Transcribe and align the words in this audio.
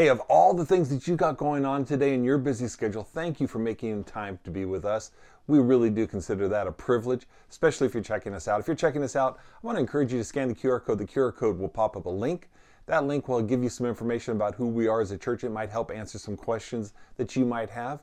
Hey, 0.00 0.08
of 0.08 0.20
all 0.30 0.54
the 0.54 0.64
things 0.64 0.88
that 0.88 1.06
you 1.06 1.14
got 1.14 1.36
going 1.36 1.66
on 1.66 1.84
today 1.84 2.14
in 2.14 2.24
your 2.24 2.38
busy 2.38 2.68
schedule, 2.68 3.04
thank 3.04 3.38
you 3.38 3.46
for 3.46 3.58
making 3.58 4.04
time 4.04 4.38
to 4.44 4.50
be 4.50 4.64
with 4.64 4.86
us. 4.86 5.10
We 5.46 5.58
really 5.58 5.90
do 5.90 6.06
consider 6.06 6.48
that 6.48 6.66
a 6.66 6.72
privilege, 6.72 7.26
especially 7.50 7.86
if 7.86 7.92
you're 7.92 8.02
checking 8.02 8.32
us 8.32 8.48
out. 8.48 8.60
If 8.60 8.66
you're 8.66 8.76
checking 8.76 9.02
us 9.02 9.14
out, 9.14 9.38
I 9.38 9.66
want 9.66 9.76
to 9.76 9.80
encourage 9.80 10.10
you 10.10 10.16
to 10.16 10.24
scan 10.24 10.48
the 10.48 10.54
QR 10.54 10.82
code. 10.82 10.96
The 10.96 11.06
QR 11.06 11.36
code 11.36 11.58
will 11.58 11.68
pop 11.68 11.98
up 11.98 12.06
a 12.06 12.08
link. 12.08 12.48
That 12.86 13.04
link 13.04 13.28
will 13.28 13.42
give 13.42 13.62
you 13.62 13.68
some 13.68 13.86
information 13.86 14.34
about 14.34 14.54
who 14.54 14.68
we 14.68 14.88
are 14.88 15.02
as 15.02 15.10
a 15.10 15.18
church. 15.18 15.44
It 15.44 15.50
might 15.50 15.68
help 15.68 15.90
answer 15.90 16.18
some 16.18 16.34
questions 16.34 16.94
that 17.18 17.36
you 17.36 17.44
might 17.44 17.68
have. 17.68 18.02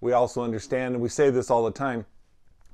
We 0.00 0.12
also 0.12 0.44
understand, 0.44 0.94
and 0.94 1.02
we 1.02 1.08
say 1.08 1.30
this 1.30 1.50
all 1.50 1.64
the 1.64 1.72
time, 1.72 2.06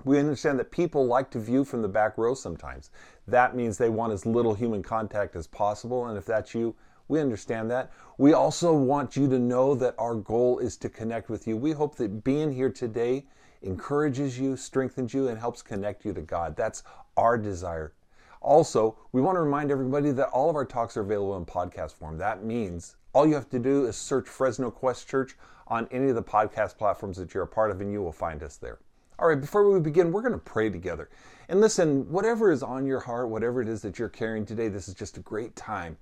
we 0.05 0.19
understand 0.19 0.59
that 0.59 0.71
people 0.71 1.07
like 1.07 1.31
to 1.31 1.41
view 1.41 1.65
from 1.65 1.81
the 1.81 1.89
back 1.89 2.19
row 2.19 2.35
sometimes. 2.35 2.91
That 3.27 3.57
means 3.57 3.79
they 3.79 3.89
want 3.89 4.13
as 4.13 4.27
little 4.27 4.53
human 4.53 4.83
contact 4.83 5.37
as 5.37 5.47
possible. 5.47 6.07
And 6.07 6.19
if 6.19 6.27
that's 6.27 6.55
you, 6.55 6.75
we 7.09 7.21
understand 7.21 7.71
that. 7.71 7.91
We 8.19 8.35
also 8.35 8.73
want 8.73 9.17
you 9.17 9.29
to 9.29 9.39
know 9.39 9.75
that 9.75 9.95
our 9.99 10.15
goal 10.15 10.59
is 10.59 10.77
to 10.79 10.89
connect 10.89 11.31
with 11.31 11.47
you. 11.47 11.57
We 11.57 11.73
hope 11.73 11.97
that 11.97 12.23
being 12.23 12.53
here 12.53 12.71
today 12.71 13.27
encourages 13.63 14.39
you, 14.39 14.57
strengthens 14.57 15.15
you, 15.15 15.29
and 15.29 15.39
helps 15.39 15.63
connect 15.63 16.05
you 16.05 16.13
to 16.13 16.21
God. 16.21 16.57
That's 16.57 16.83
our 17.17 17.39
desire. 17.39 17.93
Also, 18.41 18.97
we 19.13 19.21
want 19.21 19.37
to 19.37 19.41
remind 19.41 19.71
everybody 19.71 20.13
that 20.13 20.29
all 20.29 20.49
of 20.49 20.57
our 20.57 20.65
talks 20.65 20.97
are 20.97 21.01
available 21.01 21.37
in 21.37 21.45
podcast 21.45 21.93
form. 21.95 22.19
That 22.19 22.45
means 22.45 22.97
all 23.13 23.27
you 23.27 23.35
have 23.35 23.51
to 23.51 23.59
do 23.59 23.87
is 23.87 23.97
search 23.97 24.29
Fresno 24.29 24.71
Quest 24.71 25.09
Church 25.09 25.37
on 25.67 25.89
any 25.91 26.09
of 26.09 26.15
the 26.15 26.23
podcast 26.23 26.79
platforms 26.79 27.17
that 27.17 27.35
you're 27.35 27.43
a 27.43 27.49
part 27.49 27.71
of, 27.71 27.81
and 27.81 27.93
you 27.93 28.01
will 28.03 28.13
find 28.13 28.43
us 28.43 28.57
there. 28.57 28.79
All 29.19 29.29
right, 29.29 29.41
before 29.41 29.69
we 29.69 29.81
begin, 29.81 30.13
we're 30.13 30.23
going 30.23 30.33
to 30.33 30.39
pray 30.39 30.71
together. 30.71 31.11
And 31.49 31.61
listen, 31.61 32.09
whatever 32.11 32.53
is 32.53 32.63
on 32.63 32.87
your 32.87 33.01
heart, 33.01 33.29
whatever 33.29 33.61
it 33.61 33.69
is 33.69 33.83
that 33.83 33.99
you're 33.99 34.09
carrying 34.09 34.47
today, 34.47 34.69
this 34.69 34.87
is 34.87 34.95
just 34.95 35.17
a 35.17 35.21
great 35.21 35.57
time 35.57 35.97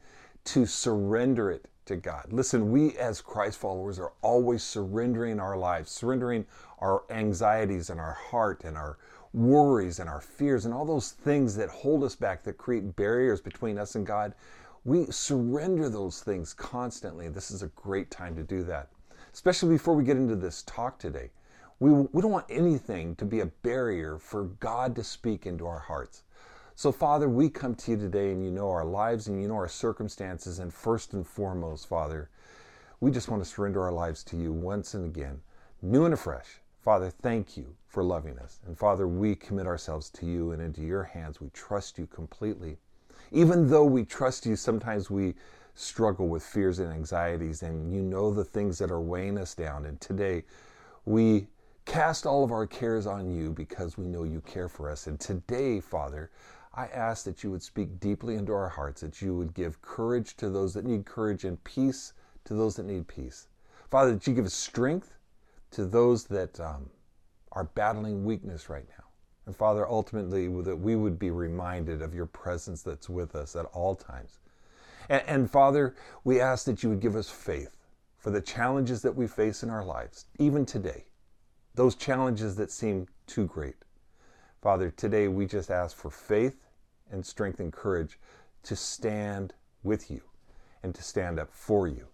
to 0.46 0.66
surrender 0.66 1.50
it 1.50 1.66
to 1.86 1.96
God. 1.96 2.26
Listen, 2.32 2.70
we 2.70 2.96
as 2.96 3.20
Christ 3.20 3.58
followers 3.58 3.98
are 3.98 4.12
always 4.22 4.62
surrendering 4.62 5.38
our 5.40 5.56
lives, 5.56 5.90
surrendering 5.90 6.46
our 6.80 7.04
anxieties 7.10 7.90
and 7.90 8.00
our 8.00 8.12
heart 8.12 8.64
and 8.64 8.76
our 8.76 8.98
worries 9.32 9.98
and 9.98 10.08
our 10.08 10.20
fears 10.20 10.64
and 10.64 10.74
all 10.74 10.84
those 10.84 11.12
things 11.12 11.54
that 11.56 11.68
hold 11.68 12.02
us 12.02 12.14
back, 12.14 12.42
that 12.42 12.58
create 12.58 12.96
barriers 12.96 13.40
between 13.40 13.78
us 13.78 13.94
and 13.94 14.06
God. 14.06 14.34
We 14.84 15.06
surrender 15.06 15.88
those 15.88 16.20
things 16.22 16.54
constantly. 16.54 17.28
This 17.28 17.50
is 17.50 17.62
a 17.62 17.68
great 17.68 18.10
time 18.10 18.36
to 18.36 18.42
do 18.42 18.62
that, 18.64 18.88
especially 19.32 19.70
before 19.70 19.94
we 19.94 20.04
get 20.04 20.16
into 20.16 20.36
this 20.36 20.62
talk 20.62 20.98
today. 20.98 21.30
We, 21.78 21.90
we 21.90 22.22
don't 22.22 22.30
want 22.30 22.46
anything 22.48 23.16
to 23.16 23.24
be 23.24 23.40
a 23.40 23.46
barrier 23.46 24.18
for 24.18 24.44
God 24.60 24.96
to 24.96 25.04
speak 25.04 25.44
into 25.44 25.66
our 25.66 25.80
hearts. 25.80 26.22
So, 26.78 26.92
Father, 26.92 27.26
we 27.26 27.48
come 27.48 27.74
to 27.74 27.92
you 27.92 27.96
today 27.96 28.32
and 28.32 28.44
you 28.44 28.50
know 28.50 28.68
our 28.68 28.84
lives 28.84 29.28
and 29.28 29.40
you 29.40 29.48
know 29.48 29.54
our 29.54 29.66
circumstances. 29.66 30.58
And 30.58 30.70
first 30.72 31.14
and 31.14 31.26
foremost, 31.26 31.88
Father, 31.88 32.28
we 33.00 33.10
just 33.10 33.30
want 33.30 33.42
to 33.42 33.48
surrender 33.48 33.82
our 33.82 33.92
lives 33.92 34.22
to 34.24 34.36
you 34.36 34.52
once 34.52 34.92
and 34.92 35.06
again, 35.06 35.40
new 35.80 36.04
and 36.04 36.12
afresh. 36.12 36.60
Father, 36.82 37.08
thank 37.08 37.56
you 37.56 37.74
for 37.86 38.04
loving 38.04 38.38
us. 38.38 38.60
And 38.66 38.76
Father, 38.76 39.08
we 39.08 39.34
commit 39.34 39.66
ourselves 39.66 40.10
to 40.10 40.26
you 40.26 40.50
and 40.52 40.60
into 40.60 40.82
your 40.82 41.02
hands. 41.02 41.40
We 41.40 41.48
trust 41.54 41.96
you 41.96 42.06
completely. 42.08 42.76
Even 43.32 43.70
though 43.70 43.86
we 43.86 44.04
trust 44.04 44.44
you, 44.44 44.54
sometimes 44.54 45.10
we 45.10 45.34
struggle 45.74 46.28
with 46.28 46.42
fears 46.42 46.78
and 46.78 46.92
anxieties, 46.92 47.62
and 47.62 47.90
you 47.90 48.02
know 48.02 48.30
the 48.30 48.44
things 48.44 48.76
that 48.78 48.90
are 48.90 49.00
weighing 49.00 49.38
us 49.38 49.54
down. 49.54 49.86
And 49.86 49.98
today, 49.98 50.44
we 51.06 51.46
cast 51.86 52.26
all 52.26 52.44
of 52.44 52.52
our 52.52 52.66
cares 52.66 53.06
on 53.06 53.30
you 53.30 53.50
because 53.52 53.96
we 53.96 54.06
know 54.08 54.24
you 54.24 54.42
care 54.42 54.68
for 54.68 54.90
us. 54.90 55.06
And 55.06 55.18
today, 55.18 55.80
Father, 55.80 56.30
I 56.76 56.88
ask 56.88 57.24
that 57.24 57.42
you 57.42 57.50
would 57.50 57.62
speak 57.62 58.00
deeply 58.00 58.34
into 58.34 58.52
our 58.52 58.68
hearts, 58.68 59.00
that 59.00 59.22
you 59.22 59.34
would 59.34 59.54
give 59.54 59.80
courage 59.80 60.36
to 60.36 60.50
those 60.50 60.74
that 60.74 60.84
need 60.84 61.06
courage 61.06 61.44
and 61.44 61.62
peace 61.64 62.12
to 62.44 62.54
those 62.54 62.76
that 62.76 62.84
need 62.84 63.08
peace. 63.08 63.48
Father, 63.90 64.12
that 64.12 64.26
you 64.26 64.34
give 64.34 64.52
strength 64.52 65.14
to 65.70 65.86
those 65.86 66.24
that 66.24 66.60
um, 66.60 66.90
are 67.52 67.64
battling 67.64 68.26
weakness 68.26 68.68
right 68.68 68.84
now. 68.90 69.04
And 69.46 69.56
Father, 69.56 69.88
ultimately, 69.88 70.48
that 70.64 70.76
we 70.76 70.96
would 70.96 71.18
be 71.18 71.30
reminded 71.30 72.02
of 72.02 72.14
your 72.14 72.26
presence 72.26 72.82
that's 72.82 73.08
with 73.08 73.34
us 73.34 73.56
at 73.56 73.64
all 73.66 73.94
times. 73.94 74.40
And, 75.08 75.22
and 75.26 75.50
Father, 75.50 75.94
we 76.24 76.40
ask 76.42 76.66
that 76.66 76.82
you 76.82 76.90
would 76.90 77.00
give 77.00 77.16
us 77.16 77.30
faith 77.30 77.74
for 78.18 78.30
the 78.30 78.40
challenges 78.40 79.00
that 79.02 79.14
we 79.14 79.26
face 79.26 79.62
in 79.62 79.70
our 79.70 79.84
lives, 79.84 80.26
even 80.38 80.66
today, 80.66 81.06
those 81.74 81.94
challenges 81.94 82.56
that 82.56 82.70
seem 82.70 83.06
too 83.26 83.46
great. 83.46 83.76
Father, 84.60 84.90
today 84.90 85.28
we 85.28 85.46
just 85.46 85.70
ask 85.70 85.96
for 85.96 86.10
faith 86.10 86.65
and 87.10 87.24
strength 87.24 87.60
and 87.60 87.72
courage 87.72 88.18
to 88.62 88.76
stand 88.76 89.54
with 89.82 90.10
you 90.10 90.22
and 90.82 90.94
to 90.94 91.02
stand 91.02 91.38
up 91.38 91.52
for 91.52 91.86
you 91.86 92.06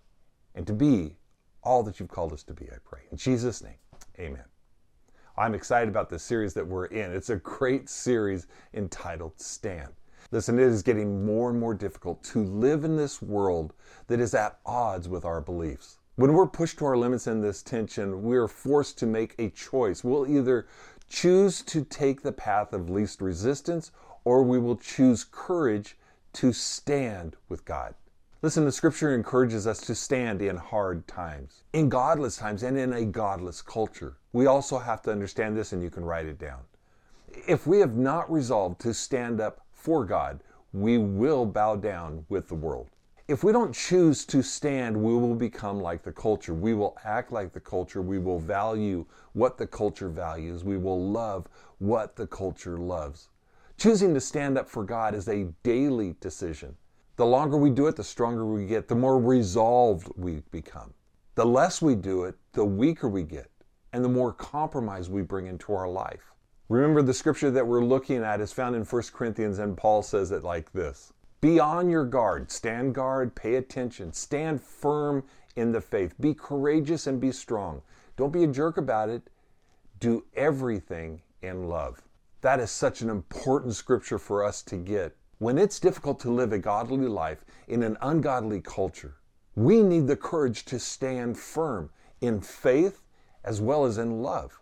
and 0.54 0.66
to 0.66 0.72
be 0.72 1.16
all 1.62 1.82
that 1.82 2.00
you've 2.00 2.08
called 2.08 2.32
us 2.32 2.42
to 2.42 2.52
be, 2.52 2.66
I 2.66 2.76
pray. 2.84 3.00
In 3.10 3.16
Jesus' 3.16 3.62
name, 3.62 3.76
amen. 4.18 4.44
I'm 5.36 5.54
excited 5.54 5.88
about 5.88 6.10
this 6.10 6.22
series 6.22 6.52
that 6.54 6.66
we're 6.66 6.86
in. 6.86 7.12
It's 7.12 7.30
a 7.30 7.36
great 7.36 7.88
series 7.88 8.46
entitled 8.74 9.40
Stand. 9.40 9.92
Listen, 10.30 10.58
it 10.58 10.66
is 10.66 10.82
getting 10.82 11.24
more 11.24 11.50
and 11.50 11.58
more 11.58 11.74
difficult 11.74 12.22
to 12.24 12.44
live 12.44 12.84
in 12.84 12.96
this 12.96 13.22
world 13.22 13.72
that 14.08 14.20
is 14.20 14.34
at 14.34 14.58
odds 14.66 15.08
with 15.08 15.24
our 15.24 15.40
beliefs. 15.40 15.98
When 16.16 16.34
we're 16.34 16.46
pushed 16.46 16.78
to 16.78 16.84
our 16.84 16.96
limits 16.96 17.26
in 17.26 17.40
this 17.40 17.62
tension, 17.62 18.22
we 18.22 18.36
are 18.36 18.48
forced 18.48 18.98
to 18.98 19.06
make 19.06 19.34
a 19.38 19.48
choice. 19.50 20.04
We'll 20.04 20.26
either 20.26 20.66
choose 21.08 21.62
to 21.62 21.84
take 21.84 22.22
the 22.22 22.32
path 22.32 22.72
of 22.72 22.90
least 22.90 23.20
resistance 23.22 23.90
or 24.24 24.42
we 24.42 24.58
will 24.58 24.76
choose 24.76 25.24
courage 25.24 25.96
to 26.34 26.52
stand 26.52 27.36
with 27.48 27.64
God. 27.64 27.94
Listen, 28.42 28.64
the 28.64 28.72
scripture 28.72 29.14
encourages 29.14 29.68
us 29.68 29.80
to 29.82 29.94
stand 29.94 30.42
in 30.42 30.56
hard 30.56 31.06
times, 31.06 31.62
in 31.72 31.88
godless 31.88 32.36
times, 32.36 32.64
and 32.64 32.76
in 32.76 32.92
a 32.92 33.04
godless 33.04 33.62
culture. 33.62 34.16
We 34.32 34.46
also 34.46 34.78
have 34.78 35.00
to 35.02 35.12
understand 35.12 35.56
this, 35.56 35.72
and 35.72 35.82
you 35.82 35.90
can 35.90 36.04
write 36.04 36.26
it 36.26 36.38
down. 36.38 36.60
If 37.46 37.66
we 37.66 37.78
have 37.78 37.96
not 37.96 38.30
resolved 38.30 38.80
to 38.80 38.94
stand 38.94 39.40
up 39.40 39.64
for 39.70 40.04
God, 40.04 40.40
we 40.72 40.98
will 40.98 41.46
bow 41.46 41.76
down 41.76 42.24
with 42.28 42.48
the 42.48 42.54
world. 42.54 42.88
If 43.28 43.44
we 43.44 43.52
don't 43.52 43.74
choose 43.74 44.24
to 44.26 44.42
stand, 44.42 44.96
we 44.96 45.12
will 45.12 45.36
become 45.36 45.80
like 45.80 46.02
the 46.02 46.12
culture. 46.12 46.52
We 46.52 46.74
will 46.74 46.98
act 47.04 47.30
like 47.30 47.52
the 47.52 47.60
culture. 47.60 48.02
We 48.02 48.18
will 48.18 48.40
value 48.40 49.06
what 49.34 49.56
the 49.56 49.66
culture 49.66 50.08
values. 50.08 50.64
We 50.64 50.78
will 50.78 51.00
love 51.00 51.46
what 51.78 52.16
the 52.16 52.26
culture 52.26 52.76
loves. 52.76 53.28
Choosing 53.82 54.14
to 54.14 54.20
stand 54.20 54.56
up 54.56 54.68
for 54.68 54.84
God 54.84 55.12
is 55.12 55.26
a 55.26 55.48
daily 55.64 56.14
decision. 56.20 56.76
The 57.16 57.26
longer 57.26 57.56
we 57.56 57.70
do 57.70 57.88
it, 57.88 57.96
the 57.96 58.04
stronger 58.04 58.46
we 58.46 58.64
get, 58.64 58.86
the 58.86 58.94
more 58.94 59.18
resolved 59.18 60.08
we 60.14 60.44
become. 60.52 60.94
The 61.34 61.44
less 61.44 61.82
we 61.82 61.96
do 61.96 62.22
it, 62.22 62.36
the 62.52 62.64
weaker 62.64 63.08
we 63.08 63.24
get, 63.24 63.50
and 63.92 64.04
the 64.04 64.08
more 64.08 64.32
compromise 64.32 65.10
we 65.10 65.22
bring 65.22 65.48
into 65.48 65.74
our 65.74 65.88
life. 65.88 66.32
Remember, 66.68 67.02
the 67.02 67.12
scripture 67.12 67.50
that 67.50 67.66
we're 67.66 67.84
looking 67.84 68.22
at 68.22 68.40
is 68.40 68.52
found 68.52 68.76
in 68.76 68.84
1 68.84 69.02
Corinthians, 69.12 69.58
and 69.58 69.76
Paul 69.76 70.04
says 70.04 70.30
it 70.30 70.44
like 70.44 70.72
this 70.72 71.12
Be 71.40 71.58
on 71.58 71.90
your 71.90 72.04
guard, 72.04 72.52
stand 72.52 72.94
guard, 72.94 73.34
pay 73.34 73.56
attention, 73.56 74.12
stand 74.12 74.62
firm 74.62 75.24
in 75.56 75.72
the 75.72 75.80
faith, 75.80 76.14
be 76.20 76.34
courageous 76.34 77.08
and 77.08 77.20
be 77.20 77.32
strong. 77.32 77.82
Don't 78.16 78.32
be 78.32 78.44
a 78.44 78.46
jerk 78.46 78.76
about 78.76 79.08
it. 79.08 79.28
Do 79.98 80.24
everything 80.36 81.22
in 81.42 81.68
love. 81.68 82.00
That 82.42 82.58
is 82.58 82.72
such 82.72 83.02
an 83.02 83.08
important 83.08 83.74
scripture 83.76 84.18
for 84.18 84.44
us 84.44 84.62
to 84.64 84.76
get. 84.76 85.16
When 85.38 85.58
it's 85.58 85.78
difficult 85.78 86.18
to 86.20 86.30
live 86.30 86.52
a 86.52 86.58
godly 86.58 87.06
life 87.06 87.44
in 87.68 87.84
an 87.84 87.96
ungodly 88.00 88.60
culture, 88.60 89.14
we 89.54 89.80
need 89.80 90.08
the 90.08 90.16
courage 90.16 90.64
to 90.66 90.80
stand 90.80 91.38
firm 91.38 91.90
in 92.20 92.40
faith 92.40 93.00
as 93.44 93.60
well 93.60 93.84
as 93.84 93.96
in 93.96 94.22
love. 94.22 94.60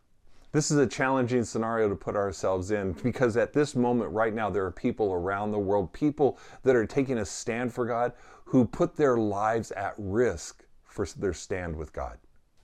This 0.53 0.71
is 0.71 0.77
a 0.77 0.87
challenging 0.87 1.43
scenario 1.44 1.88
to 1.88 1.94
put 1.94 2.17
ourselves 2.17 2.71
in 2.71 2.93
because 3.03 3.38
at 3.38 3.55
this 3.55 3.75
moment, 3.75 4.11
right 4.11 4.35
now, 4.35 4.50
there 4.50 4.67
are 4.67 4.73
people 4.73 5.12
around 5.15 5.50
the 5.50 5.59
world, 5.59 5.91
people 5.93 6.38
that 6.65 6.76
are 6.76 6.87
taking 6.87 7.19
a 7.19 7.25
stand 7.25 7.73
for 7.73 7.87
God 7.87 8.12
who 8.44 8.67
put 8.67 8.94
their 8.94 9.17
lives 9.17 9.71
at 9.73 9.94
risk 9.97 10.67
for 10.85 11.06
their 11.17 11.33
stand 11.33 11.76
with 11.76 11.94
God. 11.94 12.19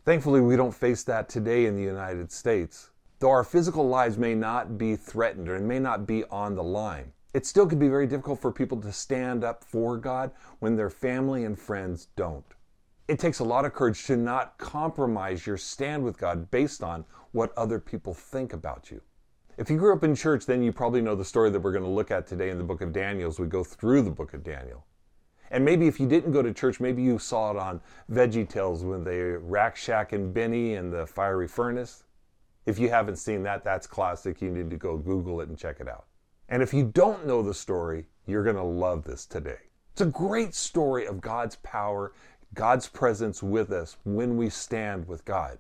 Thankfully, 0.05 0.43
we 0.43 0.57
don't 0.57 0.75
face 0.75 1.05
that 1.05 1.31
today 1.31 1.65
in 1.65 1.75
the 1.75 1.83
United 1.83 2.31
States. 2.31 2.91
Though 3.19 3.31
our 3.31 3.45
physical 3.45 3.89
lives 3.89 4.19
may 4.19 4.35
not 4.35 4.77
be 4.77 4.95
threatened 4.95 5.49
or 5.49 5.59
may 5.59 5.79
not 5.79 6.07
be 6.07 6.25
on 6.25 6.55
the 6.55 6.63
line, 6.63 7.13
it 7.33 7.47
still 7.47 7.67
can 7.67 7.79
be 7.79 7.89
very 7.89 8.07
difficult 8.07 8.41
for 8.41 8.53
people 8.53 8.79
to 8.83 8.93
stand 8.93 9.43
up 9.43 9.65
for 9.65 9.97
God 9.97 10.33
when 10.59 10.77
their 10.77 10.91
family 10.91 11.45
and 11.45 11.59
friends 11.59 12.09
don't. 12.17 12.45
It 13.09 13.19
takes 13.19 13.39
a 13.39 13.45
lot 13.45 13.65
of 13.65 13.73
courage 13.73 14.05
to 14.07 14.17
not 14.17 14.59
compromise 14.59 15.47
your 15.47 15.57
stand 15.57 16.03
with 16.03 16.19
God 16.19 16.51
based 16.51 16.83
on 16.83 17.05
what 17.33 17.57
other 17.57 17.79
people 17.79 18.13
think 18.13 18.53
about 18.53 18.91
you. 18.91 19.01
If 19.57 19.71
you 19.71 19.79
grew 19.79 19.95
up 19.95 20.05
in 20.05 20.15
church, 20.15 20.45
then 20.45 20.63
you 20.63 20.71
probably 20.71 21.01
know 21.01 21.15
the 21.15 21.25
story 21.25 21.49
that 21.49 21.61
we're 21.61 21.73
going 21.73 21.85
to 21.85 21.91
look 21.91 22.11
at 22.11 22.27
today 22.27 22.51
in 22.51 22.59
the 22.59 22.65
book 22.65 22.83
of 22.83 22.93
Daniel 22.93 23.29
as 23.29 23.39
we 23.39 23.47
go 23.47 23.65
through 23.65 24.03
the 24.03 24.11
book 24.11 24.35
of 24.35 24.45
Daniel. 24.45 24.85
And 25.51 25.65
maybe 25.65 25.87
if 25.87 25.99
you 25.99 26.07
didn't 26.07 26.33
go 26.33 26.43
to 26.43 26.53
church, 26.53 26.81
maybe 26.81 27.03
you 27.03 27.19
saw 27.19 27.53
it 27.53 27.57
on 27.57 27.81
Veggie 28.11 28.49
Tales 28.49 28.85
when 28.85 29.05
they 29.05 29.21
Rack 29.21 29.77
Shack 29.77 30.13
and 30.13 30.35
Benny 30.35 30.75
and 30.75 30.93
the 30.93 31.07
fiery 31.07 31.49
furnace. 31.49 32.05
If 32.67 32.81
you 32.81 32.89
haven't 32.89 33.17
seen 33.17 33.45
that, 33.45 33.63
that's 33.63 33.87
classic. 33.87 34.43
You 34.43 34.51
need 34.51 34.71
to 34.71 34.77
go 34.77 34.99
Google 34.99 35.41
it 35.41 35.49
and 35.49 35.57
check 35.57 35.79
it 35.81 35.89
out. 35.89 36.07
And 36.49 36.63
if 36.63 36.75
you 36.75 36.85
don't 36.85 37.27
know 37.27 37.43
the 37.43 37.55
story, 37.55 38.07
you're 38.27 38.45
going 38.45 38.57
to 38.57 38.63
love 38.63 39.05
this 39.05 39.25
today. 39.25 39.59
It's 39.93 40.01
a 40.01 40.07
great 40.07 40.55
story 40.55 41.07
of 41.07 41.21
God's 41.21 41.57
power, 41.57 42.13
God's 42.55 42.89
presence 42.89 43.43
with 43.43 43.71
us 43.71 43.97
when 44.05 44.37
we 44.37 44.51
stand 44.51 45.07
with 45.07 45.25
God. 45.25 45.59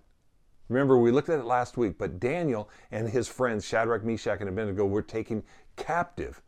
Remember, 0.69 0.99
we 0.99 1.13
looked 1.13 1.29
at 1.29 1.39
it 1.39 1.45
last 1.45 1.77
week, 1.77 1.97
but 1.97 2.19
Daniel 2.19 2.69
and 2.91 3.09
his 3.09 3.29
friends, 3.29 3.65
Shadrach, 3.65 4.05
Meshach, 4.05 4.41
and 4.41 4.49
Abednego, 4.49 4.85
were 4.85 5.03
taken 5.03 5.45
captive 5.77 6.43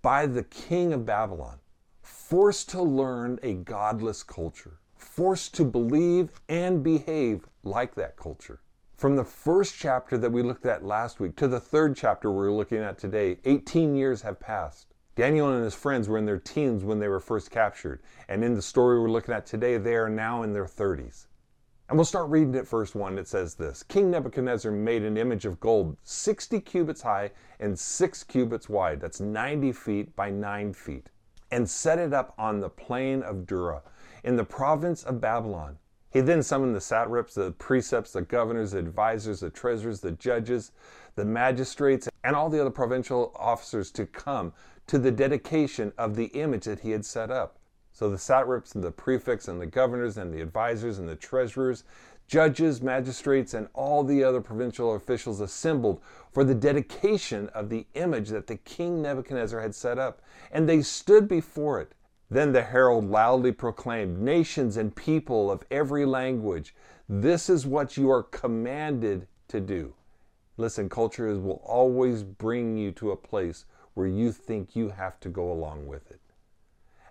by 0.00 0.26
the 0.26 0.44
king 0.44 0.92
of 0.92 1.04
Babylon, 1.04 1.58
forced 2.02 2.70
to 2.70 2.82
learn 2.82 3.40
a 3.42 3.54
godless 3.54 4.22
culture, 4.22 4.78
forced 4.96 5.54
to 5.54 5.64
believe 5.64 6.40
and 6.48 6.84
behave 6.84 7.46
like 7.64 7.94
that 7.96 8.16
culture. 8.16 8.60
From 9.04 9.16
the 9.16 9.22
first 9.22 9.76
chapter 9.76 10.16
that 10.16 10.32
we 10.32 10.42
looked 10.42 10.64
at 10.64 10.82
last 10.82 11.20
week 11.20 11.36
to 11.36 11.46
the 11.46 11.60
third 11.60 11.94
chapter 11.94 12.30
we're 12.30 12.50
looking 12.50 12.78
at 12.78 12.96
today, 12.96 13.36
18 13.44 13.94
years 13.94 14.22
have 14.22 14.40
passed. 14.40 14.94
Daniel 15.14 15.50
and 15.50 15.62
his 15.62 15.74
friends 15.74 16.08
were 16.08 16.16
in 16.16 16.24
their 16.24 16.38
teens 16.38 16.84
when 16.84 17.00
they 17.00 17.08
were 17.08 17.20
first 17.20 17.50
captured. 17.50 18.00
And 18.30 18.42
in 18.42 18.54
the 18.54 18.62
story 18.62 18.98
we're 18.98 19.10
looking 19.10 19.34
at 19.34 19.44
today, 19.44 19.76
they 19.76 19.94
are 19.96 20.08
now 20.08 20.42
in 20.42 20.54
their 20.54 20.64
30s. 20.64 21.26
And 21.90 21.98
we'll 21.98 22.06
start 22.06 22.30
reading 22.30 22.56
at 22.56 22.66
first 22.66 22.94
one. 22.94 23.18
It 23.18 23.28
says 23.28 23.56
this 23.56 23.82
King 23.82 24.10
Nebuchadnezzar 24.10 24.72
made 24.72 25.02
an 25.02 25.18
image 25.18 25.44
of 25.44 25.60
gold 25.60 25.98
60 26.04 26.58
cubits 26.62 27.02
high 27.02 27.32
and 27.60 27.78
6 27.78 28.24
cubits 28.24 28.70
wide. 28.70 29.02
That's 29.02 29.20
90 29.20 29.72
feet 29.72 30.16
by 30.16 30.30
9 30.30 30.72
feet. 30.72 31.10
And 31.50 31.68
set 31.68 31.98
it 31.98 32.14
up 32.14 32.32
on 32.38 32.60
the 32.60 32.70
plain 32.70 33.22
of 33.22 33.46
Dura 33.46 33.82
in 34.22 34.36
the 34.36 34.44
province 34.44 35.02
of 35.02 35.20
Babylon. 35.20 35.76
He 36.14 36.20
then 36.20 36.44
summoned 36.44 36.76
the 36.76 36.80
satraps, 36.80 37.34
the 37.34 37.50
prefects, 37.50 38.12
the 38.12 38.22
governors, 38.22 38.70
the 38.70 38.78
advisors, 38.78 39.40
the 39.40 39.50
treasurers, 39.50 40.00
the 40.00 40.12
judges, 40.12 40.70
the 41.16 41.24
magistrates, 41.24 42.08
and 42.22 42.36
all 42.36 42.48
the 42.48 42.60
other 42.60 42.70
provincial 42.70 43.32
officers 43.34 43.90
to 43.90 44.06
come 44.06 44.52
to 44.86 44.96
the 44.96 45.10
dedication 45.10 45.92
of 45.98 46.14
the 46.14 46.26
image 46.26 46.66
that 46.66 46.80
he 46.80 46.92
had 46.92 47.04
set 47.04 47.32
up. 47.32 47.58
So 47.90 48.08
the 48.08 48.18
satraps 48.18 48.76
and 48.76 48.84
the 48.84 48.92
prefects 48.92 49.48
and 49.48 49.60
the 49.60 49.66
governors 49.66 50.16
and 50.16 50.32
the 50.32 50.40
advisors 50.40 51.00
and 51.00 51.08
the 51.08 51.16
treasurers, 51.16 51.82
judges, 52.28 52.80
magistrates, 52.80 53.52
and 53.52 53.66
all 53.74 54.04
the 54.04 54.22
other 54.22 54.40
provincial 54.40 54.94
officials 54.94 55.40
assembled 55.40 56.00
for 56.30 56.44
the 56.44 56.54
dedication 56.54 57.48
of 57.48 57.70
the 57.70 57.86
image 57.94 58.28
that 58.28 58.46
the 58.46 58.56
king 58.58 59.02
Nebuchadnezzar 59.02 59.60
had 59.60 59.74
set 59.74 59.98
up. 59.98 60.22
And 60.52 60.68
they 60.68 60.82
stood 60.82 61.26
before 61.26 61.80
it. 61.80 61.92
Then 62.30 62.52
the 62.52 62.62
herald 62.62 63.10
loudly 63.10 63.52
proclaimed, 63.52 64.18
Nations 64.18 64.76
and 64.76 64.94
people 64.94 65.50
of 65.50 65.64
every 65.70 66.06
language, 66.06 66.74
this 67.08 67.50
is 67.50 67.66
what 67.66 67.96
you 67.96 68.10
are 68.10 68.22
commanded 68.22 69.26
to 69.48 69.60
do. 69.60 69.94
Listen, 70.56 70.88
culture 70.88 71.38
will 71.38 71.62
always 71.64 72.22
bring 72.22 72.76
you 72.76 72.92
to 72.92 73.10
a 73.10 73.16
place 73.16 73.66
where 73.94 74.06
you 74.06 74.32
think 74.32 74.74
you 74.74 74.90
have 74.90 75.20
to 75.20 75.28
go 75.28 75.50
along 75.50 75.86
with 75.86 76.10
it. 76.10 76.20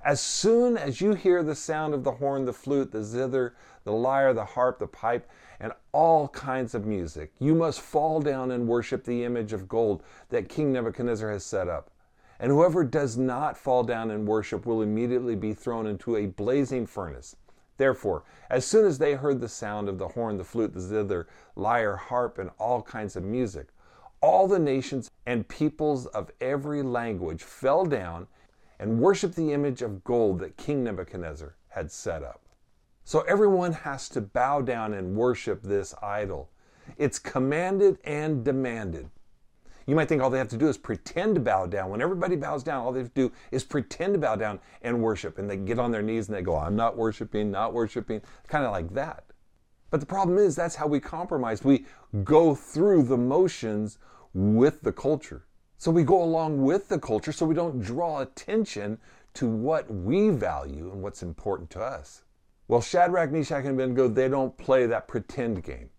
As 0.03 0.19
soon 0.19 0.77
as 0.77 0.99
you 0.99 1.13
hear 1.13 1.43
the 1.43 1.55
sound 1.55 1.93
of 1.93 2.03
the 2.03 2.11
horn, 2.11 2.43
the 2.43 2.51
flute, 2.51 2.91
the 2.91 3.03
zither, 3.03 3.55
the 3.85 3.93
lyre, 3.93 4.33
the 4.33 4.43
harp, 4.43 4.79
the 4.79 4.87
pipe, 4.87 5.29
and 5.59 5.71
all 5.93 6.27
kinds 6.29 6.75
of 6.75 6.85
music, 6.85 7.31
you 7.39 7.55
must 7.55 7.79
fall 7.79 8.19
down 8.19 8.51
and 8.51 8.67
worship 8.67 9.05
the 9.05 9.23
image 9.23 9.53
of 9.53 9.69
gold 9.69 10.03
that 10.29 10.49
King 10.49 10.73
Nebuchadnezzar 10.73 11.31
has 11.31 11.45
set 11.45 11.69
up. 11.69 11.89
And 12.39 12.51
whoever 12.51 12.83
does 12.83 13.17
not 13.17 13.57
fall 13.57 13.83
down 13.83 14.11
and 14.11 14.27
worship 14.27 14.65
will 14.65 14.81
immediately 14.81 15.35
be 15.35 15.53
thrown 15.53 15.87
into 15.87 16.15
a 16.15 16.25
blazing 16.25 16.85
furnace. 16.85 17.35
Therefore, 17.77 18.23
as 18.49 18.65
soon 18.65 18.85
as 18.85 18.97
they 18.97 19.13
heard 19.13 19.41
the 19.41 19.49
sound 19.49 19.89
of 19.89 19.97
the 19.97 20.09
horn, 20.09 20.37
the 20.37 20.43
flute, 20.43 20.73
the 20.73 20.81
zither, 20.81 21.27
lyre, 21.55 21.95
harp, 21.95 22.37
and 22.37 22.51
all 22.59 22.81
kinds 22.81 23.15
of 23.15 23.23
music, 23.23 23.67
all 24.21 24.47
the 24.47 24.59
nations 24.59 25.09
and 25.25 25.47
peoples 25.47 26.05
of 26.07 26.31
every 26.39 26.81
language 26.81 27.43
fell 27.43 27.85
down 27.85 28.27
and 28.79 28.99
worshiped 28.99 29.35
the 29.35 29.51
image 29.51 29.81
of 29.81 30.03
gold 30.03 30.39
that 30.39 30.57
King 30.57 30.83
Nebuchadnezzar 30.83 31.55
had 31.69 31.91
set 31.91 32.23
up. 32.23 32.41
So 33.03 33.21
everyone 33.21 33.73
has 33.73 34.07
to 34.09 34.21
bow 34.21 34.61
down 34.61 34.93
and 34.93 35.15
worship 35.15 35.61
this 35.61 35.93
idol. 36.01 36.49
It's 36.97 37.19
commanded 37.19 37.97
and 38.03 38.45
demanded. 38.45 39.09
You 39.85 39.95
might 39.95 40.07
think 40.07 40.21
all 40.21 40.29
they 40.29 40.37
have 40.37 40.49
to 40.49 40.57
do 40.57 40.67
is 40.67 40.77
pretend 40.77 41.35
to 41.35 41.41
bow 41.41 41.65
down. 41.65 41.89
When 41.89 42.01
everybody 42.01 42.35
bows 42.35 42.63
down, 42.63 42.83
all 42.83 42.91
they 42.91 43.01
have 43.01 43.13
to 43.13 43.29
do 43.29 43.35
is 43.51 43.63
pretend 43.63 44.13
to 44.13 44.19
bow 44.19 44.35
down 44.35 44.59
and 44.81 45.01
worship. 45.01 45.37
And 45.37 45.49
they 45.49 45.57
get 45.57 45.79
on 45.79 45.91
their 45.91 46.01
knees 46.01 46.27
and 46.27 46.37
they 46.37 46.41
go, 46.41 46.55
I'm 46.55 46.75
not 46.75 46.97
worshiping, 46.97 47.51
not 47.51 47.73
worshiping, 47.73 48.21
kind 48.47 48.65
of 48.65 48.71
like 48.71 48.93
that. 48.93 49.25
But 49.89 49.99
the 49.99 50.05
problem 50.05 50.37
is, 50.37 50.55
that's 50.55 50.75
how 50.75 50.87
we 50.87 50.99
compromise. 50.99 51.63
We 51.63 51.85
go 52.23 52.55
through 52.55 53.03
the 53.03 53.17
motions 53.17 53.99
with 54.33 54.81
the 54.81 54.91
culture. 54.91 55.45
So 55.77 55.91
we 55.91 56.03
go 56.03 56.23
along 56.23 56.63
with 56.63 56.87
the 56.87 56.97
culture 56.97 57.31
so 57.31 57.45
we 57.45 57.53
don't 57.53 57.81
draw 57.81 58.21
attention 58.21 58.99
to 59.35 59.47
what 59.47 59.93
we 59.93 60.29
value 60.29 60.91
and 60.91 61.03
what's 61.03 61.21
important 61.21 61.69
to 61.71 61.81
us. 61.81 62.23
Well, 62.67 62.81
Shadrach, 62.81 63.31
Meshach, 63.31 63.65
and 63.65 63.75
Abednego, 63.75 64.07
they 64.07 64.29
don't 64.29 64.57
play 64.57 64.85
that 64.85 65.07
pretend 65.07 65.63
game. 65.63 65.89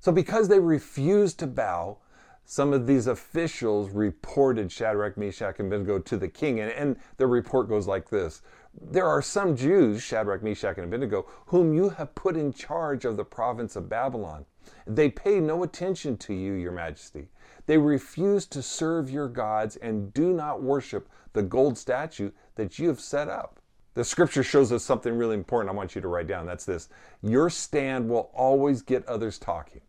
So 0.00 0.10
because 0.10 0.48
they 0.48 0.58
refuse 0.58 1.34
to 1.34 1.46
bow, 1.46 1.98
some 2.44 2.72
of 2.72 2.86
these 2.86 3.06
officials 3.06 3.90
reported 3.90 4.70
Shadrach, 4.70 5.16
Meshach, 5.16 5.58
and 5.58 5.72
Abednego 5.72 5.98
to 5.98 6.16
the 6.16 6.28
king. 6.28 6.60
And, 6.60 6.70
and 6.72 6.96
the 7.16 7.26
report 7.26 7.68
goes 7.68 7.86
like 7.86 8.10
this 8.10 8.42
There 8.80 9.06
are 9.06 9.22
some 9.22 9.56
Jews, 9.56 10.02
Shadrach, 10.02 10.42
Meshach, 10.42 10.76
and 10.76 10.86
Abednego, 10.86 11.26
whom 11.46 11.72
you 11.72 11.90
have 11.90 12.14
put 12.14 12.36
in 12.36 12.52
charge 12.52 13.04
of 13.04 13.16
the 13.16 13.24
province 13.24 13.76
of 13.76 13.88
Babylon. 13.88 14.44
They 14.86 15.10
pay 15.10 15.40
no 15.40 15.62
attention 15.62 16.16
to 16.18 16.34
you, 16.34 16.52
your 16.52 16.72
majesty. 16.72 17.28
They 17.66 17.78
refuse 17.78 18.46
to 18.46 18.62
serve 18.62 19.10
your 19.10 19.28
gods 19.28 19.76
and 19.76 20.12
do 20.12 20.32
not 20.32 20.62
worship 20.62 21.08
the 21.32 21.42
gold 21.42 21.78
statue 21.78 22.30
that 22.56 22.78
you 22.78 22.88
have 22.88 23.00
set 23.00 23.28
up. 23.28 23.58
The 23.94 24.04
scripture 24.04 24.42
shows 24.42 24.72
us 24.72 24.82
something 24.82 25.16
really 25.16 25.34
important 25.34 25.70
I 25.70 25.74
want 25.74 25.94
you 25.94 26.00
to 26.00 26.08
write 26.08 26.26
down. 26.26 26.46
That's 26.46 26.64
this 26.64 26.88
Your 27.22 27.48
stand 27.48 28.08
will 28.08 28.30
always 28.34 28.82
get 28.82 29.06
others 29.06 29.38
talking. 29.38 29.80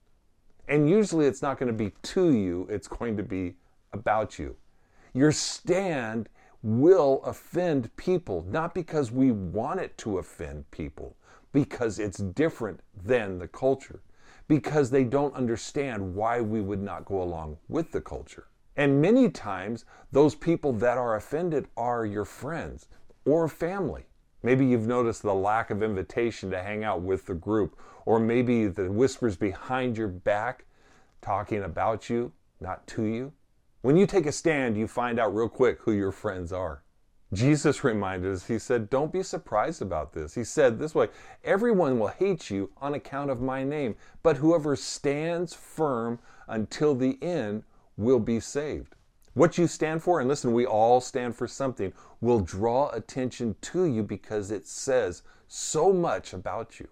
And 0.67 0.89
usually 0.89 1.27
it's 1.27 1.41
not 1.41 1.59
going 1.59 1.67
to 1.67 1.73
be 1.73 1.91
to 2.01 2.31
you, 2.33 2.67
it's 2.69 2.87
going 2.87 3.17
to 3.17 3.23
be 3.23 3.55
about 3.93 4.39
you. 4.39 4.55
Your 5.13 5.31
stand 5.31 6.29
will 6.63 7.21
offend 7.23 7.95
people, 7.95 8.45
not 8.49 8.73
because 8.73 9.11
we 9.11 9.31
want 9.31 9.79
it 9.79 9.97
to 9.99 10.17
offend 10.17 10.69
people, 10.71 11.15
because 11.53 11.99
it's 11.99 12.17
different 12.17 12.79
than 13.03 13.37
the 13.37 13.47
culture 13.47 14.01
because 14.47 14.89
they 14.89 15.03
don't 15.03 15.35
understand 15.35 16.15
why 16.15 16.41
we 16.41 16.61
would 16.61 16.81
not 16.81 17.05
go 17.05 17.21
along 17.21 17.57
with 17.67 17.91
the 17.91 18.01
culture. 18.01 18.47
And 18.77 19.01
many 19.01 19.29
times, 19.29 19.85
those 20.11 20.35
people 20.35 20.73
that 20.73 20.97
are 20.97 21.15
offended 21.15 21.67
are 21.77 22.05
your 22.05 22.25
friends 22.25 22.87
or 23.25 23.47
family. 23.47 24.03
Maybe 24.43 24.65
you've 24.65 24.87
noticed 24.87 25.23
the 25.23 25.33
lack 25.33 25.71
of 25.71 25.81
invitation 25.81 26.51
to 26.51 26.61
hang 26.61 26.83
out 26.83 27.01
with 27.01 27.25
the 27.25 27.33
group, 27.33 27.79
or 28.05 28.19
maybe 28.19 28.67
the 28.67 28.91
whispers 28.91 29.35
behind 29.35 29.97
your 29.97 30.07
back 30.07 30.65
talking 31.21 31.63
about 31.63 32.09
you, 32.09 32.31
not 32.59 32.85
to 32.87 33.03
you. 33.03 33.33
When 33.81 33.97
you 33.97 34.05
take 34.07 34.25
a 34.25 34.31
stand, 34.31 34.77
you 34.77 34.87
find 34.87 35.19
out 35.19 35.35
real 35.35 35.49
quick 35.49 35.79
who 35.81 35.91
your 35.91 36.11
friends 36.11 36.53
are. 36.53 36.83
Jesus 37.33 37.83
reminded 37.83 38.31
us, 38.31 38.45
he 38.45 38.59
said, 38.59 38.89
Don't 38.89 39.11
be 39.11 39.23
surprised 39.23 39.81
about 39.81 40.13
this. 40.13 40.33
He 40.35 40.43
said 40.43 40.79
this 40.79 40.95
way 40.95 41.09
Everyone 41.43 41.99
will 41.99 42.07
hate 42.07 42.49
you 42.49 42.71
on 42.77 42.93
account 42.93 43.29
of 43.29 43.41
my 43.41 43.63
name, 43.63 43.95
but 44.23 44.37
whoever 44.37 44.75
stands 44.75 45.53
firm 45.53 46.19
until 46.47 46.95
the 46.95 47.21
end 47.21 47.63
will 47.97 48.19
be 48.19 48.39
saved. 48.39 48.95
What 49.33 49.57
you 49.57 49.67
stand 49.67 50.01
for, 50.01 50.19
and 50.19 50.29
listen, 50.29 50.53
we 50.53 50.65
all 50.65 51.01
stand 51.01 51.35
for 51.35 51.47
something, 51.47 51.91
will 52.21 52.39
draw 52.39 52.89
attention 52.91 53.55
to 53.61 53.83
you 53.85 54.01
because 54.01 54.49
it 54.49 54.65
says 54.65 55.23
so 55.47 55.91
much 55.91 56.31
about 56.31 56.79
you. 56.79 56.87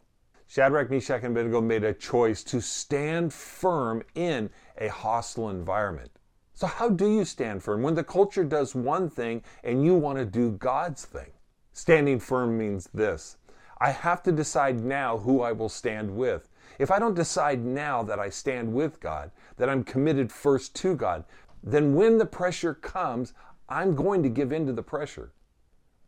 Shadrach, 0.54 0.92
Meshach, 0.92 1.24
and 1.24 1.36
Abednego 1.36 1.62
made 1.62 1.84
a 1.84 1.96
choice 1.96 2.44
to 2.44 2.62
stand 2.62 3.34
firm 3.34 4.04
in 4.14 4.52
a 4.78 4.88
hostile 4.88 5.50
environment. 5.50 6.12
So, 6.54 6.68
how 6.68 6.90
do 6.90 7.12
you 7.12 7.26
stand 7.26 7.64
firm 7.64 7.82
when 7.82 7.96
the 7.96 8.04
culture 8.04 8.44
does 8.44 8.76
one 8.76 9.10
thing 9.10 9.42
and 9.64 9.84
you 9.84 9.96
want 9.96 10.20
to 10.20 10.26
do 10.26 10.52
God's 10.52 11.06
thing? 11.06 11.32
Standing 11.72 12.20
firm 12.20 12.56
means 12.56 12.88
this 12.94 13.38
I 13.82 13.90
have 13.90 14.22
to 14.22 14.32
decide 14.32 14.80
now 14.80 15.18
who 15.18 15.42
I 15.42 15.54
will 15.54 15.70
stand 15.70 16.16
with. 16.16 16.50
If 16.78 16.92
I 16.92 17.00
don't 17.00 17.16
decide 17.16 17.66
now 17.66 18.04
that 18.04 18.20
I 18.20 18.30
stand 18.30 18.72
with 18.72 19.00
God, 19.00 19.32
that 19.58 19.70
I'm 19.70 19.84
committed 19.84 20.32
first 20.32 20.76
to 20.76 20.96
God, 20.96 21.26
then 21.64 21.96
when 21.96 22.20
the 22.20 22.28
pressure 22.28 22.76
comes, 22.76 23.34
I'm 23.70 23.96
going 23.96 24.22
to 24.22 24.30
give 24.30 24.52
in 24.52 24.68
to 24.68 24.74
the 24.74 24.84
pressure. 24.84 25.34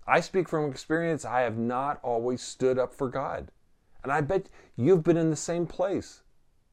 I 0.06 0.20
speak 0.20 0.48
from 0.48 0.70
experience, 0.70 1.26
I 1.26 1.42
have 1.42 1.58
not 1.58 2.00
always 2.04 2.44
stood 2.44 2.78
up 2.78 2.94
for 2.94 3.10
God. 3.10 3.50
And 4.06 4.12
I 4.12 4.22
bet 4.22 4.50
you've 4.78 5.02
been 5.02 5.18
in 5.18 5.32
the 5.32 5.36
same 5.36 5.66
place. 5.66 6.22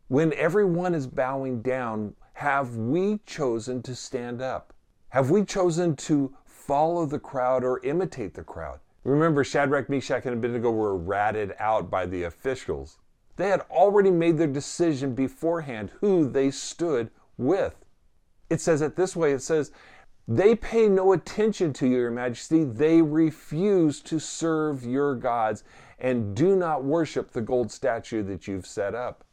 When 0.09 0.35
everyone 0.35 0.95
is 0.95 1.07
bowing 1.07 1.62
down, 1.62 2.15
have 2.35 2.77
we 2.77 3.21
chosen 3.25 3.83
to 3.85 3.95
stand 3.95 4.43
up? 4.43 4.75
Have 5.09 5.31
we 5.31 5.43
chosen 5.43 5.97
to 5.97 6.37
follow 6.45 7.07
the 7.07 7.19
crowd 7.19 7.65
or 7.65 7.83
imitate 7.85 8.35
the 8.35 8.45
crowd? 8.45 8.81
Remember, 9.05 9.45
Shadrach, 9.45 9.89
Meshach, 9.89 10.27
and 10.27 10.35
Abednego 10.35 10.71
were 10.71 10.95
ratted 10.95 11.55
out 11.59 11.91
by 11.91 12.05
the 12.05 12.25
officials. 12.25 12.99
They 13.37 13.49
had 13.49 13.62
already 13.71 14.11
made 14.11 14.37
their 14.37 14.47
decision 14.47 15.15
beforehand 15.15 15.91
who 16.03 16.29
they 16.29 16.51
stood 16.51 17.11
with. 17.39 17.77
It 18.51 18.61
says 18.61 18.83
it 18.83 18.95
this 18.95 19.17
way 19.17 19.33
it 19.33 19.41
says, 19.41 19.73
They 20.29 20.55
pay 20.55 20.87
no 20.87 21.15
attention 21.15 21.73
to 21.73 21.87
you, 21.87 21.97
your 21.97 22.11
majesty. 22.11 22.65
They 22.65 23.01
refuse 23.01 24.03
to 24.03 24.19
serve 24.19 24.85
your 24.85 25.15
gods 25.15 25.65
and 26.03 26.35
do 26.35 26.57
not 26.57 26.83
worship 26.83 27.31
the 27.31 27.41
gold 27.41 27.71
statue 27.71 28.25
that 28.25 28.49
you've 28.49 28.67
set 28.67 28.93
up. 28.93 29.25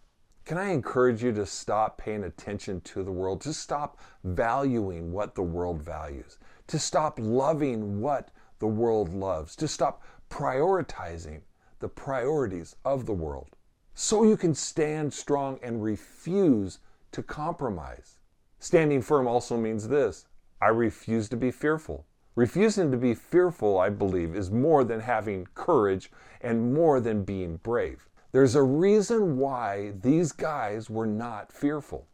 Can 0.45 0.59
I 0.59 0.69
encourage 0.69 1.23
you 1.23 1.31
to 1.33 1.45
stop 1.45 1.97
paying 1.97 2.23
attention 2.23 2.79
to 2.81 3.03
the 3.03 3.11
world, 3.11 3.41
to 3.41 3.53
stop 3.53 3.99
valuing 4.23 5.11
what 5.11 5.33
the 5.33 5.41
world 5.41 5.81
values, 5.81 6.37
to 6.67 6.77
stop 6.77 7.17
loving 7.19 7.99
what 7.99 8.29
the 8.59 8.67
world 8.67 9.13
loves, 9.13 9.55
to 9.55 9.67
stop 9.67 10.03
prioritizing 10.29 11.41
the 11.79 11.89
priorities 11.89 12.75
of 12.85 13.07
the 13.07 13.13
world, 13.13 13.55
so 13.95 14.23
you 14.23 14.37
can 14.37 14.53
stand 14.53 15.11
strong 15.11 15.59
and 15.63 15.83
refuse 15.83 16.79
to 17.11 17.23
compromise. 17.23 18.19
Standing 18.59 19.01
firm 19.01 19.27
also 19.27 19.57
means 19.57 19.87
this 19.87 20.25
I 20.61 20.67
refuse 20.67 21.29
to 21.29 21.37
be 21.37 21.49
fearful. 21.49 22.05
Refusing 22.39 22.89
to 22.91 22.95
be 22.95 23.15
fearful, 23.15 23.77
I 23.77 23.89
believe, 23.89 24.33
is 24.33 24.49
more 24.49 24.85
than 24.85 25.01
having 25.01 25.49
courage 25.55 26.09
and 26.39 26.73
more 26.73 27.01
than 27.01 27.25
being 27.25 27.57
brave. 27.57 28.07
There's 28.31 28.55
a 28.55 28.63
reason 28.63 29.37
why 29.37 29.91
these 30.01 30.31
guys 30.31 30.89
were 30.89 31.05
not 31.05 31.51
fearful. 31.51 32.07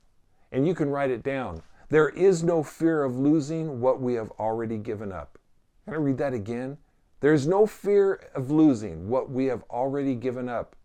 And 0.51 0.65
you 0.65 0.73
can 0.73 0.89
write 0.89 1.11
it 1.11 1.21
down. 1.21 1.61
There 1.89 2.09
is 2.09 2.43
no 2.43 2.63
fear 2.63 3.03
of 3.03 3.19
losing 3.19 3.79
what 3.79 4.01
we 4.01 4.15
have 4.15 4.31
already 4.39 4.79
given 4.79 5.11
up. 5.11 5.37
Can 5.83 5.93
I 5.93 5.97
read 5.97 6.17
that 6.17 6.33
again? 6.33 6.79
There's 7.19 7.45
no 7.45 7.67
fear 7.67 8.15
of 8.33 8.49
losing 8.49 9.07
what 9.07 9.29
we 9.29 9.45
have 9.45 9.61
already 9.69 10.15
given 10.15 10.49
up. 10.49 10.75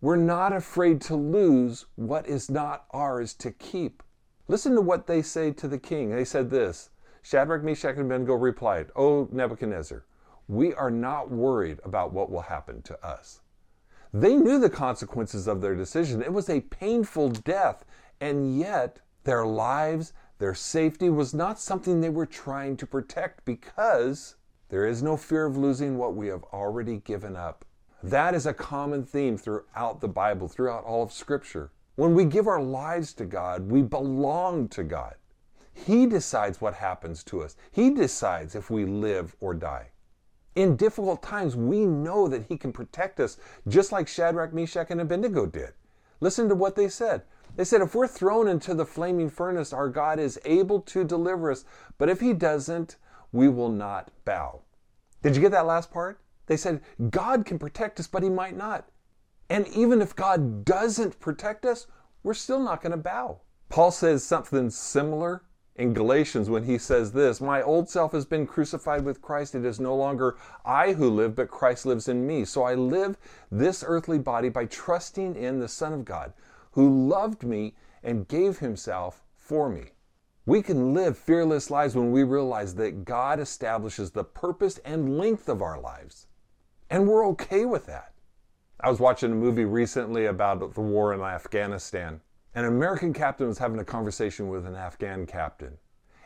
We're 0.00 0.14
not 0.14 0.52
afraid 0.52 1.00
to 1.00 1.16
lose 1.16 1.86
what 1.96 2.28
is 2.28 2.48
not 2.48 2.84
ours 2.92 3.34
to 3.34 3.50
keep. 3.50 4.04
Listen 4.46 4.76
to 4.76 4.80
what 4.80 5.08
they 5.08 5.22
say 5.22 5.50
to 5.50 5.66
the 5.66 5.76
king. 5.76 6.10
They 6.10 6.24
said 6.24 6.50
this 6.50 6.90
Shadrach, 7.28 7.64
Meshach, 7.64 7.96
and 7.96 8.06
Abednego 8.06 8.34
replied, 8.34 8.92
O 8.94 9.28
Nebuchadnezzar, 9.32 10.04
we 10.46 10.72
are 10.74 10.92
not 10.92 11.28
worried 11.28 11.80
about 11.82 12.12
what 12.12 12.30
will 12.30 12.42
happen 12.42 12.82
to 12.82 13.04
us. 13.04 13.40
They 14.14 14.36
knew 14.36 14.60
the 14.60 14.70
consequences 14.70 15.48
of 15.48 15.60
their 15.60 15.74
decision. 15.74 16.22
It 16.22 16.32
was 16.32 16.48
a 16.48 16.60
painful 16.60 17.30
death, 17.30 17.84
and 18.20 18.56
yet 18.56 19.00
their 19.24 19.44
lives, 19.44 20.12
their 20.38 20.54
safety 20.54 21.10
was 21.10 21.34
not 21.34 21.58
something 21.58 22.00
they 22.00 22.10
were 22.10 22.26
trying 22.26 22.76
to 22.76 22.86
protect 22.86 23.44
because 23.44 24.36
there 24.68 24.86
is 24.86 25.02
no 25.02 25.16
fear 25.16 25.46
of 25.46 25.56
losing 25.56 25.98
what 25.98 26.14
we 26.14 26.28
have 26.28 26.44
already 26.52 26.98
given 26.98 27.34
up. 27.34 27.64
That 28.04 28.36
is 28.36 28.46
a 28.46 28.54
common 28.54 29.04
theme 29.04 29.36
throughout 29.36 30.00
the 30.00 30.06
Bible, 30.06 30.46
throughout 30.46 30.84
all 30.84 31.02
of 31.02 31.10
Scripture. 31.10 31.72
When 31.96 32.14
we 32.14 32.24
give 32.24 32.46
our 32.46 32.62
lives 32.62 33.12
to 33.14 33.24
God, 33.24 33.68
we 33.68 33.82
belong 33.82 34.68
to 34.68 34.84
God. 34.84 35.16
He 35.84 36.06
decides 36.06 36.60
what 36.60 36.74
happens 36.74 37.22
to 37.24 37.42
us, 37.42 37.54
He 37.70 37.90
decides 37.90 38.54
if 38.54 38.70
we 38.70 38.86
live 38.86 39.36
or 39.40 39.52
die. 39.52 39.90
In 40.54 40.74
difficult 40.74 41.22
times, 41.22 41.54
we 41.54 41.84
know 41.84 42.28
that 42.28 42.44
He 42.44 42.56
can 42.56 42.72
protect 42.72 43.20
us, 43.20 43.36
just 43.68 43.92
like 43.92 44.08
Shadrach, 44.08 44.54
Meshach, 44.54 44.90
and 44.90 45.02
Abednego 45.02 45.44
did. 45.44 45.74
Listen 46.20 46.48
to 46.48 46.54
what 46.54 46.76
they 46.76 46.88
said. 46.88 47.22
They 47.56 47.64
said, 47.64 47.82
If 47.82 47.94
we're 47.94 48.08
thrown 48.08 48.48
into 48.48 48.72
the 48.72 48.86
flaming 48.86 49.28
furnace, 49.28 49.74
our 49.74 49.90
God 49.90 50.18
is 50.18 50.40
able 50.46 50.80
to 50.80 51.04
deliver 51.04 51.50
us, 51.50 51.66
but 51.98 52.08
if 52.08 52.20
He 52.20 52.32
doesn't, 52.32 52.96
we 53.30 53.48
will 53.48 53.70
not 53.70 54.10
bow. 54.24 54.62
Did 55.22 55.36
you 55.36 55.42
get 55.42 55.52
that 55.52 55.66
last 55.66 55.90
part? 55.90 56.20
They 56.46 56.56
said, 56.56 56.80
God 57.10 57.44
can 57.44 57.58
protect 57.58 58.00
us, 58.00 58.06
but 58.06 58.22
He 58.22 58.30
might 58.30 58.56
not. 58.56 58.88
And 59.50 59.68
even 59.68 60.00
if 60.00 60.16
God 60.16 60.64
doesn't 60.64 61.20
protect 61.20 61.66
us, 61.66 61.86
we're 62.22 62.34
still 62.34 62.60
not 62.60 62.80
going 62.80 62.92
to 62.92 62.96
bow. 62.96 63.40
Paul 63.68 63.90
says 63.90 64.24
something 64.24 64.70
similar 64.70 65.42
in 65.76 65.92
Galatians 65.92 66.48
when 66.48 66.64
he 66.64 66.78
says 66.78 67.12
this 67.12 67.40
My 67.40 67.62
old 67.62 67.88
self 67.88 68.12
has 68.12 68.24
been 68.24 68.46
crucified 68.46 69.04
with 69.04 69.22
Christ. 69.22 69.54
It 69.54 69.64
is 69.64 69.78
no 69.78 69.94
longer 69.94 70.36
I 70.64 70.94
who 70.94 71.10
live, 71.10 71.34
but 71.34 71.50
Christ 71.50 71.86
lives 71.86 72.08
in 72.08 72.26
me. 72.26 72.44
So 72.44 72.64
I 72.64 72.74
live 72.74 73.16
this 73.50 73.84
earthly 73.86 74.18
body 74.18 74.48
by 74.48 74.66
trusting 74.66 75.36
in 75.36 75.60
the 75.60 75.68
Son 75.68 75.92
of 75.92 76.04
God, 76.04 76.32
who 76.72 77.08
loved 77.08 77.42
me 77.42 77.74
and 78.02 78.28
gave 78.28 78.58
himself 78.58 79.22
for 79.34 79.68
me. 79.68 79.92
We 80.46 80.62
can 80.62 80.94
live 80.94 81.18
fearless 81.18 81.70
lives 81.70 81.96
when 81.96 82.12
we 82.12 82.22
realize 82.22 82.74
that 82.76 83.04
God 83.04 83.40
establishes 83.40 84.12
the 84.12 84.24
purpose 84.24 84.78
and 84.84 85.18
length 85.18 85.48
of 85.48 85.60
our 85.60 85.80
lives. 85.80 86.26
And 86.88 87.08
we're 87.08 87.26
okay 87.28 87.64
with 87.64 87.86
that. 87.86 88.12
I 88.78 88.90
was 88.90 89.00
watching 89.00 89.32
a 89.32 89.34
movie 89.34 89.64
recently 89.64 90.26
about 90.26 90.74
the 90.74 90.80
war 90.80 91.12
in 91.12 91.20
Afghanistan. 91.20 92.20
An 92.56 92.64
American 92.64 93.12
captain 93.12 93.48
was 93.48 93.58
having 93.58 93.78
a 93.80 93.84
conversation 93.84 94.48
with 94.48 94.64
an 94.64 94.74
Afghan 94.74 95.26
captain. 95.26 95.76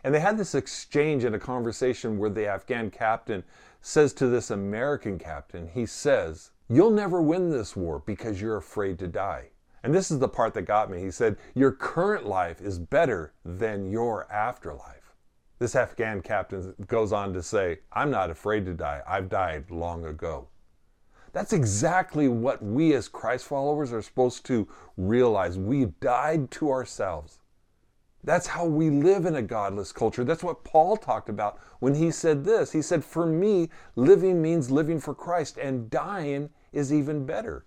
And 0.05 0.15
they 0.15 0.21
had 0.21 0.39
this 0.39 0.55
exchange 0.55 1.25
in 1.25 1.35
a 1.35 1.41
conversation 1.41 2.19
where 2.19 2.31
the 2.31 2.47
Afghan 2.47 2.93
captain 2.93 3.43
says 3.81 4.13
to 4.13 4.29
this 4.29 4.49
American 4.53 5.19
captain, 5.19 5.67
he 5.67 5.85
says, 5.87 6.53
You'll 6.69 6.93
never 6.93 7.21
win 7.21 7.51
this 7.51 7.75
war 7.75 8.01
because 8.07 8.41
you're 8.41 8.59
afraid 8.59 8.97
to 9.01 9.09
die. 9.09 9.49
And 9.83 9.93
this 9.93 10.13
is 10.13 10.21
the 10.21 10.29
part 10.29 10.55
that 10.55 10.63
got 10.63 10.89
me. 10.89 11.01
He 11.01 11.11
said, 11.11 11.37
Your 11.57 11.73
current 11.73 12.25
life 12.25 12.61
is 12.61 12.79
better 12.79 13.33
than 13.45 13.91
your 13.91 14.33
afterlife. 14.33 15.17
This 15.59 15.75
Afghan 15.75 16.21
captain 16.21 16.77
goes 16.87 17.13
on 17.13 17.33
to 17.33 17.43
say, 17.43 17.81
I'm 17.93 18.13
not 18.13 18.31
afraid 18.31 18.67
to 18.67 18.75
die. 18.75 19.03
I've 19.05 19.29
died 19.29 19.73
long 19.73 20.05
ago. 20.05 20.47
That's 21.33 21.53
exactly 21.53 22.29
what 22.29 22.63
we 22.63 22.93
as 22.95 23.09
Christ 23.09 23.47
followers 23.47 23.93
are 23.93 24.03
supposed 24.03 24.45
to 24.47 24.67
realize. 24.97 25.59
We 25.59 25.87
died 26.01 26.51
to 26.53 26.71
ourselves. 26.71 27.39
That's 28.23 28.49
how 28.49 28.67
we 28.67 28.91
live 28.91 29.25
in 29.25 29.37
a 29.37 29.43
godless 29.43 29.93
culture. 29.93 30.25
That's 30.25 30.43
what 30.43 30.65
Paul 30.65 30.97
talked 30.97 31.29
about 31.29 31.59
when 31.79 31.95
he 31.95 32.11
said 32.11 32.45
this. 32.45 32.73
He 32.73 32.83
said, 32.83 33.05
For 33.05 33.25
me, 33.25 33.71
living 33.97 34.43
means 34.43 34.71
living 34.71 35.01
for 35.01 35.15
Christ, 35.15 35.57
and 35.57 35.89
dying 35.89 36.51
is 36.73 36.93
even 36.93 37.25
better. 37.25 37.65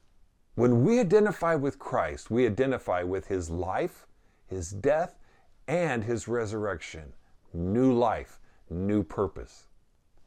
When 0.56 0.84
we 0.84 1.00
identify 1.00 1.56
with 1.56 1.80
Christ, 1.80 2.30
we 2.30 2.46
identify 2.46 3.02
with 3.02 3.28
his 3.28 3.50
life, 3.50 4.06
his 4.46 4.70
death, 4.70 5.18
and 5.68 6.04
his 6.04 6.28
resurrection. 6.28 7.14
New 7.54 7.92
life, 7.94 8.40
new 8.70 9.02
purpose. 9.02 9.68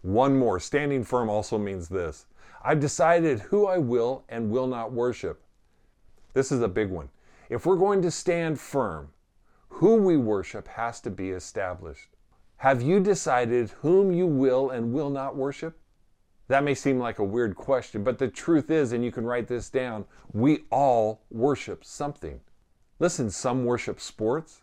One 0.02 0.37
more 0.37 0.59
standing 0.59 1.05
firm 1.05 1.28
also 1.28 1.59
means 1.59 1.88
this 1.88 2.26
I've 2.66 2.80
decided 2.80 3.38
who 3.38 3.68
I 3.68 3.78
will 3.78 4.25
and 4.28 4.50
will 4.50 4.66
not 4.66 4.90
worship. 4.90 5.40
This 6.32 6.50
is 6.50 6.62
a 6.62 6.68
big 6.68 6.90
one. 6.90 7.11
If 7.49 7.64
we're 7.64 7.76
going 7.76 8.02
to 8.02 8.11
stand 8.11 8.58
firm, 8.58 9.11
who 9.68 9.94
we 9.94 10.16
worship 10.16 10.66
has 10.66 11.00
to 11.02 11.11
be 11.11 11.30
established. 11.30 12.08
Have 12.56 12.82
you 12.82 12.99
decided 12.99 13.70
whom 13.82 14.11
you 14.11 14.26
will 14.26 14.70
and 14.70 14.92
will 14.92 15.11
not 15.11 15.37
worship? 15.37 15.78
That 16.49 16.64
may 16.64 16.75
seem 16.75 16.99
like 16.99 17.20
a 17.20 17.25
weird 17.25 17.54
question, 17.54 18.02
but 18.02 18.18
the 18.18 18.26
truth 18.26 18.68
is, 18.68 18.92
and 18.92 19.04
you 19.04 19.12
can 19.12 19.25
write 19.25 19.46
this 19.46 19.70
down, 19.70 20.04
we 20.32 20.64
all 20.68 21.23
worship 21.30 21.85
something. 21.85 22.40
Listen, 22.99 23.30
some 23.30 23.64
worship 23.64 24.00
sports, 24.00 24.62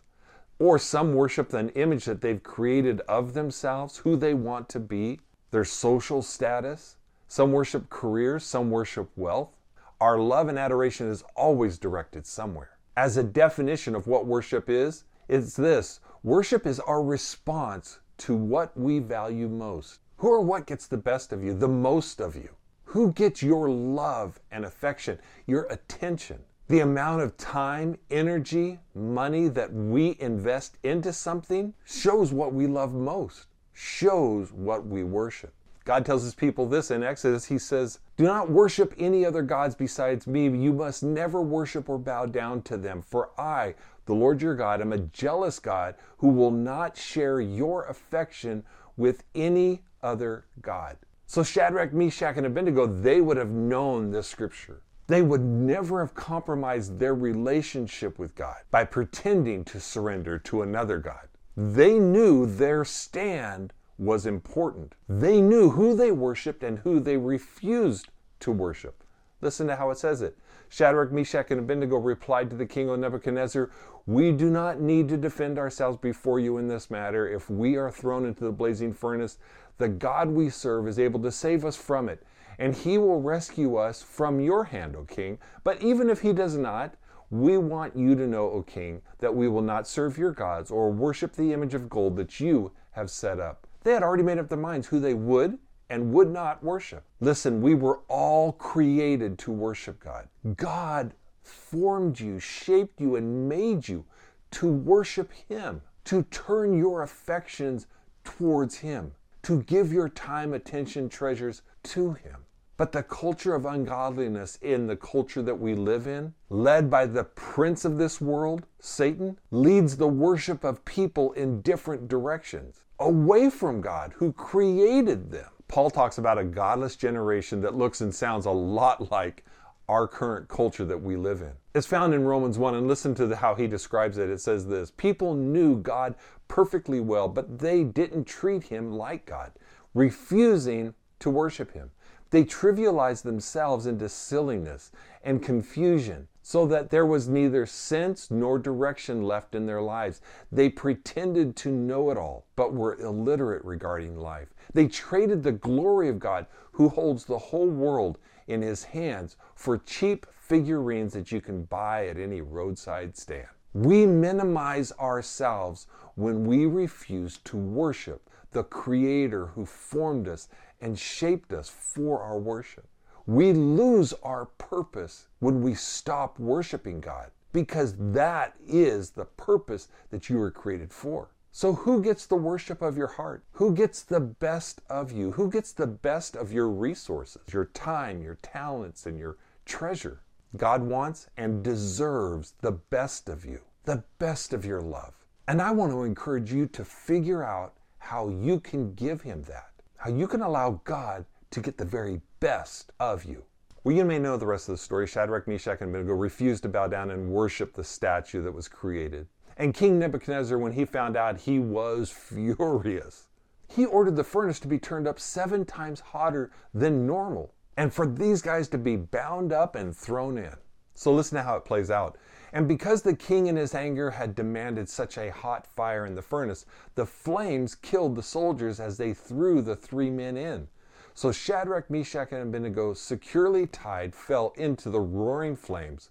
or 0.58 0.78
some 0.78 1.14
worship 1.14 1.54
an 1.54 1.70
image 1.70 2.04
that 2.04 2.20
they've 2.20 2.42
created 2.42 3.00
of 3.08 3.32
themselves, 3.32 3.96
who 3.96 4.14
they 4.14 4.34
want 4.34 4.68
to 4.68 4.78
be, 4.78 5.20
their 5.52 5.64
social 5.64 6.20
status. 6.20 6.96
Some 7.34 7.50
worship 7.50 7.90
careers, 7.90 8.44
some 8.44 8.70
worship 8.70 9.10
wealth. 9.16 9.56
Our 10.00 10.20
love 10.20 10.46
and 10.46 10.56
adoration 10.56 11.10
is 11.10 11.24
always 11.34 11.78
directed 11.78 12.28
somewhere. 12.28 12.78
As 12.96 13.16
a 13.16 13.24
definition 13.24 13.96
of 13.96 14.06
what 14.06 14.24
worship 14.24 14.70
is, 14.70 15.02
it's 15.26 15.56
this 15.56 15.98
worship 16.22 16.64
is 16.64 16.78
our 16.78 17.02
response 17.02 17.98
to 18.18 18.36
what 18.36 18.76
we 18.76 19.00
value 19.00 19.48
most. 19.48 19.98
Who 20.18 20.28
or 20.28 20.42
what 20.42 20.66
gets 20.66 20.86
the 20.86 20.96
best 20.96 21.32
of 21.32 21.42
you, 21.42 21.54
the 21.54 21.66
most 21.66 22.20
of 22.20 22.36
you? 22.36 22.50
Who 22.84 23.10
gets 23.10 23.42
your 23.42 23.68
love 23.68 24.38
and 24.52 24.64
affection, 24.64 25.18
your 25.48 25.64
attention? 25.70 26.38
The 26.68 26.82
amount 26.82 27.22
of 27.22 27.36
time, 27.36 27.98
energy, 28.12 28.78
money 28.94 29.48
that 29.48 29.72
we 29.72 30.16
invest 30.20 30.78
into 30.84 31.12
something 31.12 31.74
shows 31.84 32.32
what 32.32 32.54
we 32.54 32.68
love 32.68 32.94
most, 32.94 33.48
shows 33.72 34.52
what 34.52 34.86
we 34.86 35.02
worship. 35.02 35.52
God 35.84 36.06
tells 36.06 36.22
his 36.22 36.34
people 36.34 36.66
this 36.66 36.90
in 36.90 37.02
Exodus. 37.02 37.44
He 37.44 37.58
says, 37.58 37.98
Do 38.16 38.24
not 38.24 38.50
worship 38.50 38.94
any 38.98 39.26
other 39.26 39.42
gods 39.42 39.74
besides 39.74 40.26
me. 40.26 40.44
You 40.44 40.72
must 40.72 41.02
never 41.02 41.42
worship 41.42 41.88
or 41.88 41.98
bow 41.98 42.26
down 42.26 42.62
to 42.62 42.78
them. 42.78 43.02
For 43.02 43.30
I, 43.38 43.74
the 44.06 44.14
Lord 44.14 44.40
your 44.40 44.54
God, 44.54 44.80
am 44.80 44.92
a 44.92 44.98
jealous 44.98 45.58
God 45.58 45.94
who 46.18 46.28
will 46.28 46.50
not 46.50 46.96
share 46.96 47.40
your 47.40 47.84
affection 47.84 48.64
with 48.96 49.24
any 49.34 49.82
other 50.02 50.46
God. 50.62 50.96
So 51.26 51.42
Shadrach, 51.42 51.92
Meshach, 51.92 52.36
and 52.36 52.46
Abednego, 52.46 52.86
they 52.86 53.20
would 53.20 53.36
have 53.36 53.50
known 53.50 54.10
this 54.10 54.28
scripture. 54.28 54.82
They 55.06 55.20
would 55.20 55.42
never 55.42 56.00
have 56.00 56.14
compromised 56.14 56.98
their 56.98 57.14
relationship 57.14 58.18
with 58.18 58.34
God 58.34 58.56
by 58.70 58.84
pretending 58.84 59.64
to 59.66 59.80
surrender 59.80 60.38
to 60.40 60.62
another 60.62 60.98
God. 60.98 61.28
They 61.56 61.98
knew 61.98 62.46
their 62.46 62.84
stand 62.84 63.72
was 63.98 64.26
important. 64.26 64.94
They 65.08 65.40
knew 65.40 65.70
who 65.70 65.94
they 65.94 66.10
worshiped 66.10 66.62
and 66.62 66.78
who 66.80 67.00
they 67.00 67.16
refused 67.16 68.08
to 68.40 68.50
worship. 68.50 69.04
Listen 69.40 69.66
to 69.66 69.76
how 69.76 69.90
it 69.90 69.98
says 69.98 70.22
it. 70.22 70.38
Shadrach, 70.68 71.12
Meshach, 71.12 71.50
and 71.50 71.60
Abednego 71.60 71.98
replied 71.98 72.50
to 72.50 72.56
the 72.56 72.66
king 72.66 72.88
of 72.88 72.98
Nebuchadnezzar, 72.98 73.70
We 74.06 74.32
do 74.32 74.50
not 74.50 74.80
need 74.80 75.08
to 75.10 75.16
defend 75.16 75.58
ourselves 75.58 75.98
before 75.98 76.40
you 76.40 76.58
in 76.58 76.66
this 76.66 76.90
matter. 76.90 77.28
If 77.28 77.48
we 77.48 77.76
are 77.76 77.90
thrown 77.90 78.24
into 78.24 78.44
the 78.44 78.52
blazing 78.52 78.92
furnace, 78.92 79.38
the 79.78 79.88
God 79.88 80.30
we 80.30 80.50
serve 80.50 80.88
is 80.88 80.98
able 80.98 81.20
to 81.20 81.30
save 81.30 81.64
us 81.64 81.76
from 81.76 82.08
it, 82.08 82.24
and 82.58 82.74
he 82.74 82.98
will 82.98 83.20
rescue 83.20 83.76
us 83.76 84.02
from 84.02 84.40
your 84.40 84.64
hand, 84.64 84.96
O 84.96 85.04
king. 85.04 85.38
But 85.62 85.82
even 85.82 86.08
if 86.08 86.22
he 86.22 86.32
does 86.32 86.56
not, 86.56 86.94
we 87.30 87.58
want 87.58 87.96
you 87.96 88.14
to 88.14 88.26
know, 88.26 88.50
O 88.50 88.62
king, 88.62 89.02
that 89.18 89.34
we 89.34 89.48
will 89.48 89.62
not 89.62 89.86
serve 89.86 90.18
your 90.18 90.32
gods 90.32 90.70
or 90.70 90.90
worship 90.90 91.34
the 91.34 91.52
image 91.52 91.74
of 91.74 91.88
gold 91.88 92.16
that 92.16 92.40
you 92.40 92.72
have 92.92 93.10
set 93.10 93.40
up. 93.40 93.66
They 93.84 93.92
had 93.92 94.02
already 94.02 94.22
made 94.22 94.38
up 94.38 94.48
their 94.48 94.58
minds 94.58 94.86
who 94.86 94.98
they 94.98 95.14
would 95.14 95.58
and 95.90 96.12
would 96.12 96.30
not 96.30 96.64
worship. 96.64 97.04
Listen, 97.20 97.60
we 97.60 97.74
were 97.74 98.00
all 98.08 98.52
created 98.52 99.38
to 99.40 99.52
worship 99.52 100.00
God. 100.00 100.28
God 100.56 101.12
formed 101.42 102.18
you, 102.18 102.40
shaped 102.40 103.00
you, 103.00 103.16
and 103.16 103.48
made 103.48 103.86
you 103.86 104.06
to 104.52 104.72
worship 104.72 105.30
Him, 105.48 105.82
to 106.04 106.22
turn 106.24 106.76
your 106.76 107.02
affections 107.02 107.86
towards 108.24 108.76
Him, 108.76 109.12
to 109.42 109.62
give 109.64 109.92
your 109.92 110.08
time, 110.08 110.54
attention, 110.54 111.10
treasures 111.10 111.60
to 111.82 112.14
Him. 112.14 112.36
But 112.76 112.92
the 112.92 113.02
culture 113.02 113.54
of 113.54 113.66
ungodliness 113.66 114.58
in 114.62 114.86
the 114.86 114.96
culture 114.96 115.42
that 115.42 115.60
we 115.60 115.74
live 115.74 116.06
in, 116.06 116.34
led 116.48 116.90
by 116.90 117.06
the 117.06 117.24
prince 117.24 117.84
of 117.84 117.98
this 117.98 118.20
world, 118.20 118.66
Satan, 118.80 119.38
leads 119.50 119.96
the 119.96 120.08
worship 120.08 120.64
of 120.64 120.84
people 120.84 121.32
in 121.32 121.60
different 121.60 122.08
directions, 122.08 122.83
away 122.98 123.50
from 123.50 123.80
God 123.80 124.12
who 124.16 124.32
created 124.32 125.30
them. 125.30 125.48
Paul 125.68 125.90
talks 125.90 126.18
about 126.18 126.38
a 126.38 126.44
godless 126.44 126.96
generation 126.96 127.60
that 127.62 127.74
looks 127.74 128.00
and 128.00 128.14
sounds 128.14 128.46
a 128.46 128.50
lot 128.50 129.10
like 129.10 129.44
our 129.88 130.06
current 130.06 130.48
culture 130.48 130.84
that 130.84 131.02
we 131.02 131.16
live 131.16 131.42
in. 131.42 131.52
It's 131.74 131.86
found 131.86 132.14
in 132.14 132.24
Romans 132.24 132.58
1, 132.58 132.74
and 132.74 132.86
listen 132.86 133.14
to 133.16 133.26
the, 133.26 133.36
how 133.36 133.54
he 133.54 133.66
describes 133.66 134.18
it. 134.18 134.30
It 134.30 134.40
says 134.40 134.66
this 134.66 134.90
People 134.90 135.34
knew 135.34 135.76
God 135.76 136.14
perfectly 136.48 137.00
well, 137.00 137.28
but 137.28 137.58
they 137.58 137.84
didn't 137.84 138.24
treat 138.24 138.64
him 138.64 138.92
like 138.92 139.26
God, 139.26 139.52
refusing 139.92 140.94
to 141.18 141.30
worship 141.30 141.72
him. 141.72 141.90
They 142.30 142.44
trivialized 142.44 143.22
themselves 143.22 143.86
into 143.86 144.08
silliness 144.08 144.90
and 145.22 145.42
confusion 145.42 146.28
so 146.46 146.66
that 146.66 146.90
there 146.90 147.06
was 147.06 147.26
neither 147.26 147.64
sense 147.64 148.30
nor 148.30 148.58
direction 148.58 149.22
left 149.22 149.54
in 149.54 149.64
their 149.64 149.80
lives. 149.80 150.20
They 150.52 150.68
pretended 150.68 151.56
to 151.56 151.70
know 151.70 152.10
it 152.10 152.18
all, 152.18 152.44
but 152.54 152.74
were 152.74 153.00
illiterate 153.00 153.64
regarding 153.64 154.18
life. 154.18 154.52
They 154.74 154.86
traded 154.86 155.42
the 155.42 155.52
glory 155.52 156.10
of 156.10 156.18
God, 156.18 156.44
who 156.72 156.90
holds 156.90 157.24
the 157.24 157.38
whole 157.38 157.70
world 157.70 158.18
in 158.46 158.60
his 158.60 158.84
hands, 158.84 159.36
for 159.54 159.78
cheap 159.78 160.26
figurines 160.38 161.14
that 161.14 161.32
you 161.32 161.40
can 161.40 161.64
buy 161.64 162.08
at 162.08 162.18
any 162.18 162.42
roadside 162.42 163.16
stand. 163.16 163.48
We 163.72 164.04
minimize 164.04 164.92
ourselves 165.00 165.86
when 166.14 166.44
we 166.44 166.66
refuse 166.66 167.38
to 167.44 167.56
worship 167.56 168.28
the 168.50 168.64
Creator 168.64 169.46
who 169.46 169.64
formed 169.64 170.28
us 170.28 170.48
and 170.82 170.98
shaped 170.98 171.54
us 171.54 171.70
for 171.70 172.20
our 172.20 172.38
worship. 172.38 172.86
We 173.26 173.54
lose 173.54 174.12
our 174.22 174.44
purpose 174.44 175.28
when 175.38 175.62
we 175.62 175.74
stop 175.74 176.38
worshiping 176.38 177.00
God 177.00 177.30
because 177.54 177.94
that 177.98 178.54
is 178.66 179.10
the 179.10 179.24
purpose 179.24 179.88
that 180.10 180.28
you 180.28 180.38
were 180.38 180.50
created 180.50 180.92
for. 180.92 181.30
So, 181.50 181.72
who 181.72 182.02
gets 182.02 182.26
the 182.26 182.36
worship 182.36 182.82
of 182.82 182.96
your 182.98 183.06
heart? 183.06 183.44
Who 183.52 183.72
gets 183.72 184.02
the 184.02 184.20
best 184.20 184.82
of 184.90 185.12
you? 185.12 185.30
Who 185.30 185.48
gets 185.48 185.72
the 185.72 185.86
best 185.86 186.36
of 186.36 186.52
your 186.52 186.68
resources, 186.68 187.40
your 187.52 187.66
time, 187.66 188.20
your 188.20 188.34
talents, 188.42 189.06
and 189.06 189.16
your 189.16 189.38
treasure? 189.64 190.20
God 190.56 190.82
wants 190.82 191.28
and 191.36 191.62
deserves 191.62 192.54
the 192.60 192.72
best 192.72 193.28
of 193.28 193.44
you, 193.44 193.60
the 193.84 194.02
best 194.18 194.52
of 194.52 194.64
your 194.64 194.80
love. 194.80 195.14
And 195.46 195.62
I 195.62 195.70
want 195.70 195.92
to 195.92 196.02
encourage 196.02 196.52
you 196.52 196.66
to 196.66 196.84
figure 196.84 197.42
out 197.42 197.74
how 197.98 198.28
you 198.28 198.60
can 198.60 198.92
give 198.94 199.22
Him 199.22 199.42
that, 199.44 199.70
how 199.96 200.10
you 200.10 200.26
can 200.26 200.42
allow 200.42 200.80
God 200.84 201.24
to 201.54 201.60
get 201.60 201.78
the 201.78 201.84
very 201.84 202.20
best 202.40 202.92
of 203.00 203.24
you. 203.24 203.44
Well, 203.84 203.94
you 203.94 204.04
may 204.04 204.18
know 204.18 204.36
the 204.36 204.46
rest 204.46 204.68
of 204.68 204.74
the 204.74 204.82
story. 204.82 205.06
Shadrach, 205.06 205.46
Meshach, 205.46 205.80
and 205.80 205.90
Abednego 205.90 206.14
refused 206.14 206.62
to 206.64 206.68
bow 206.68 206.88
down 206.88 207.10
and 207.10 207.28
worship 207.28 207.74
the 207.74 207.84
statue 207.84 208.42
that 208.42 208.52
was 208.52 208.66
created. 208.66 209.26
And 209.56 209.72
King 209.72 209.98
Nebuchadnezzar, 209.98 210.58
when 210.58 210.72
he 210.72 210.84
found 210.84 211.16
out, 211.16 211.40
he 211.40 211.58
was 211.60 212.10
furious. 212.28 213.28
He 213.68 213.84
ordered 213.84 214.16
the 214.16 214.24
furnace 214.24 214.58
to 214.60 214.68
be 214.68 214.78
turned 214.78 215.06
up 215.06 215.20
seven 215.20 215.64
times 215.64 216.00
hotter 216.00 216.50
than 216.72 217.06
normal, 217.06 217.54
and 217.76 217.92
for 217.92 218.06
these 218.06 218.42
guys 218.42 218.68
to 218.68 218.78
be 218.78 218.96
bound 218.96 219.52
up 219.52 219.76
and 219.76 219.96
thrown 219.96 220.38
in. 220.38 220.54
So 220.94 221.12
listen 221.12 221.36
to 221.36 221.44
how 221.44 221.56
it 221.56 221.64
plays 221.64 221.90
out. 221.90 222.18
And 222.52 222.68
because 222.68 223.02
the 223.02 223.16
king 223.16 223.48
in 223.48 223.56
his 223.56 223.74
anger 223.74 224.10
had 224.10 224.34
demanded 224.34 224.88
such 224.88 225.18
a 225.18 225.32
hot 225.32 225.66
fire 225.66 226.06
in 226.06 226.14
the 226.14 226.22
furnace, 226.22 226.66
the 226.94 227.04
flames 227.04 227.74
killed 227.74 228.14
the 228.14 228.22
soldiers 228.22 228.78
as 228.80 228.96
they 228.96 229.12
threw 229.12 229.60
the 229.60 229.76
three 229.76 230.10
men 230.10 230.36
in. 230.36 230.68
So 231.16 231.30
Shadrach, 231.30 231.88
Meshach, 231.90 232.32
and 232.32 232.42
Abednego, 232.42 232.92
securely 232.92 233.68
tied, 233.68 234.16
fell 234.16 234.52
into 234.56 234.90
the 234.90 235.00
roaring 235.00 235.54
flames. 235.54 236.10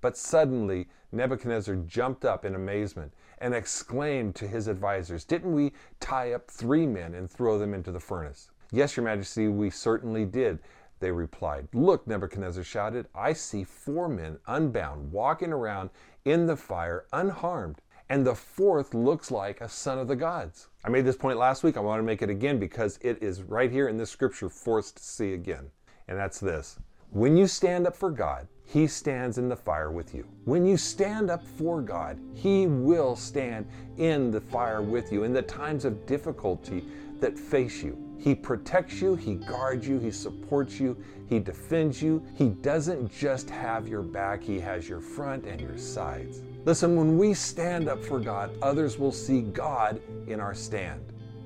But 0.00 0.16
suddenly 0.16 0.88
Nebuchadnezzar 1.12 1.76
jumped 1.86 2.24
up 2.24 2.44
in 2.44 2.56
amazement 2.56 3.14
and 3.38 3.54
exclaimed 3.54 4.34
to 4.36 4.48
his 4.48 4.68
advisers, 4.68 5.24
Didn't 5.24 5.54
we 5.54 5.72
tie 6.00 6.32
up 6.32 6.50
three 6.50 6.84
men 6.84 7.14
and 7.14 7.30
throw 7.30 7.58
them 7.58 7.74
into 7.74 7.92
the 7.92 8.00
furnace? 8.00 8.50
Yes, 8.72 8.96
your 8.96 9.04
majesty, 9.04 9.46
we 9.46 9.70
certainly 9.70 10.24
did, 10.24 10.58
they 10.98 11.12
replied. 11.12 11.68
Look, 11.72 12.06
Nebuchadnezzar 12.08 12.64
shouted, 12.64 13.06
I 13.14 13.32
see 13.32 13.62
four 13.62 14.08
men 14.08 14.38
unbound 14.48 15.12
walking 15.12 15.52
around 15.52 15.90
in 16.24 16.46
the 16.46 16.56
fire 16.56 17.06
unharmed 17.12 17.80
and 18.10 18.26
the 18.26 18.34
fourth 18.34 18.92
looks 18.92 19.30
like 19.30 19.60
a 19.60 19.68
son 19.68 19.96
of 19.96 20.08
the 20.08 20.16
gods. 20.16 20.66
I 20.84 20.88
made 20.88 21.04
this 21.04 21.16
point 21.16 21.38
last 21.38 21.62
week. 21.62 21.76
I 21.76 21.80
want 21.80 22.00
to 22.00 22.02
make 22.02 22.22
it 22.22 22.28
again 22.28 22.58
because 22.58 22.98
it 23.02 23.22
is 23.22 23.42
right 23.42 23.70
here 23.70 23.88
in 23.88 23.96
this 23.96 24.10
scripture 24.10 24.48
for 24.48 24.80
us 24.80 24.90
to 24.90 25.02
see 25.02 25.32
again. 25.32 25.70
And 26.08 26.18
that's 26.18 26.40
this 26.40 26.76
when 27.12 27.36
you 27.36 27.46
stand 27.46 27.86
up 27.86 27.94
for 27.94 28.10
God, 28.10 28.48
He 28.64 28.88
stands 28.88 29.38
in 29.38 29.48
the 29.48 29.56
fire 29.56 29.92
with 29.92 30.12
you. 30.12 30.26
When 30.44 30.66
you 30.66 30.76
stand 30.76 31.30
up 31.30 31.46
for 31.46 31.80
God, 31.80 32.18
He 32.34 32.66
will 32.66 33.14
stand 33.14 33.66
in 33.96 34.32
the 34.32 34.40
fire 34.40 34.82
with 34.82 35.12
you 35.12 35.22
in 35.22 35.32
the 35.32 35.42
times 35.42 35.84
of 35.84 36.04
difficulty 36.04 36.84
that 37.20 37.38
face 37.38 37.80
you. 37.80 37.96
He 38.18 38.34
protects 38.34 39.00
you, 39.00 39.14
He 39.14 39.36
guards 39.36 39.86
you, 39.86 40.00
He 40.00 40.10
supports 40.10 40.80
you, 40.80 40.96
He 41.28 41.38
defends 41.38 42.02
you. 42.02 42.24
He 42.34 42.48
doesn't 42.48 43.12
just 43.12 43.48
have 43.50 43.86
your 43.86 44.02
back, 44.02 44.42
He 44.42 44.58
has 44.58 44.88
your 44.88 45.00
front 45.00 45.44
and 45.44 45.60
your 45.60 45.78
sides. 45.78 46.42
Listen, 46.66 46.94
when 46.94 47.16
we 47.16 47.32
stand 47.32 47.88
up 47.88 48.04
for 48.04 48.20
God, 48.20 48.50
others 48.60 48.98
will 48.98 49.12
see 49.12 49.40
God 49.40 49.98
in 50.26 50.40
our 50.40 50.54
stand, 50.54 51.00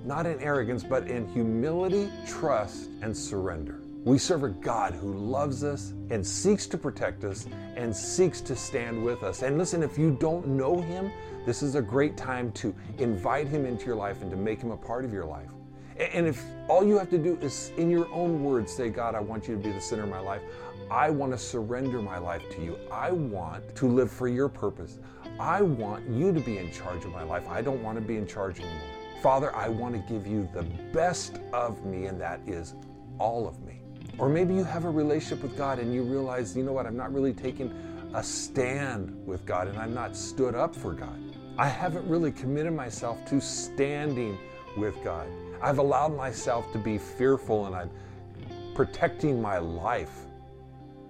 not 0.05 0.27
in 0.27 0.41
arrogance, 0.41 0.83
but 0.83 1.07
in 1.07 1.29
humility, 1.29 2.11
trust, 2.27 2.91
and 3.01 3.17
surrender. 3.17 3.81
We 4.05 4.19
serve 4.19 4.43
a 4.43 4.49
God 4.49 4.93
who 4.93 5.15
loves 5.15 5.63
us 5.63 5.95
and 6.11 6.27
seeks 6.27 6.67
to 6.67 6.77
protect 6.77 7.23
us 7.23 7.47
and 7.77 7.95
seeks 7.95 8.41
to 8.43 8.57
stand 8.57 9.05
with 9.05 9.23
us. 9.23 9.43
And 9.43 9.57
listen, 9.57 9.85
if 9.85 9.97
you 9.97 10.17
don't 10.21 10.49
know 10.49 10.81
Him, 10.81 11.13
this 11.47 11.63
is 11.63 11.77
a 11.77 11.83
great 11.83 12.17
time 12.17 12.51
to 12.53 12.75
invite 12.99 13.47
Him 13.47 13.65
into 13.67 13.87
your 13.87 13.97
life 13.97 14.21
and 14.21 14.31
to 14.33 14.37
make 14.37 14.61
Him 14.61 14.73
a 14.73 14.77
part 14.77 15.05
of 15.05 15.13
your 15.13 15.25
life. 15.25 15.49
And 15.97 16.27
if 16.27 16.43
all 16.69 16.85
you 16.85 16.99
have 16.99 17.09
to 17.11 17.19
do 17.19 17.39
is, 17.41 17.71
in 17.77 17.89
your 17.89 18.13
own 18.13 18.43
words, 18.43 18.73
say, 18.73 18.89
God, 18.89 19.15
I 19.15 19.21
want 19.21 19.47
you 19.47 19.55
to 19.55 19.63
be 19.63 19.71
the 19.71 19.81
center 19.81 20.03
of 20.03 20.09
my 20.09 20.19
life, 20.19 20.43
I 20.91 21.11
want 21.11 21.33
to 21.33 21.39
surrender 21.39 22.01
my 22.03 22.19
life 22.19 22.49
to 22.51 22.63
you. 22.63 22.79
I 22.91 23.11
want 23.11 23.75
to 23.77 23.87
live 23.87 24.11
for 24.11 24.29
your 24.29 24.49
purpose. 24.49 24.99
I 25.39 25.63
want 25.63 26.09
you 26.09 26.33
to 26.33 26.41
be 26.41 26.59
in 26.59 26.71
charge 26.71 27.05
of 27.05 27.13
my 27.13 27.23
life. 27.23 27.49
I 27.49 27.63
don't 27.63 27.83
want 27.83 27.97
to 27.97 28.03
be 28.03 28.17
in 28.17 28.27
charge 28.27 28.61
anymore. 28.61 28.81
Father, 29.23 29.55
I 29.57 29.69
want 29.69 29.95
to 29.95 30.13
give 30.13 30.27
you 30.27 30.49
the 30.53 30.63
best 30.93 31.41
of 31.53 31.85
me, 31.85 32.07
and 32.07 32.21
that 32.21 32.41
is 32.47 32.75
all 33.19 33.49
of 33.49 33.63
me. 33.65 33.81
Or 34.19 34.29
maybe 34.29 34.55
you 34.55 34.65
have 34.65 34.85
a 34.85 34.91
relationship 34.91 35.43
with 35.43 35.57
God 35.57 35.79
and 35.79 35.93
you 35.93 36.03
realize, 36.03 36.57
you 36.57 36.63
know 36.63 36.73
what, 36.73 36.87
I'm 36.87 36.97
not 36.97 37.13
really 37.13 37.33
taking 37.33 37.73
a 38.15 38.23
stand 38.23 39.27
with 39.27 39.45
God 39.45 39.67
and 39.67 39.77
I'm 39.77 39.93
not 39.93 40.17
stood 40.17 40.55
up 40.55 40.75
for 40.75 40.93
God. 40.93 41.19
I 41.59 41.69
haven't 41.69 42.07
really 42.09 42.31
committed 42.31 42.73
myself 42.73 43.25
to 43.27 43.41
standing 43.41 44.39
with 44.77 45.03
God. 45.03 45.27
I've 45.61 45.79
allowed 45.79 46.17
myself 46.17 46.71
to 46.73 46.79
be 46.79 46.99
fearful 46.99 47.67
and 47.67 47.75
I'm 47.75 47.91
protecting 48.75 49.43
my 49.43 49.59
life 49.59 50.24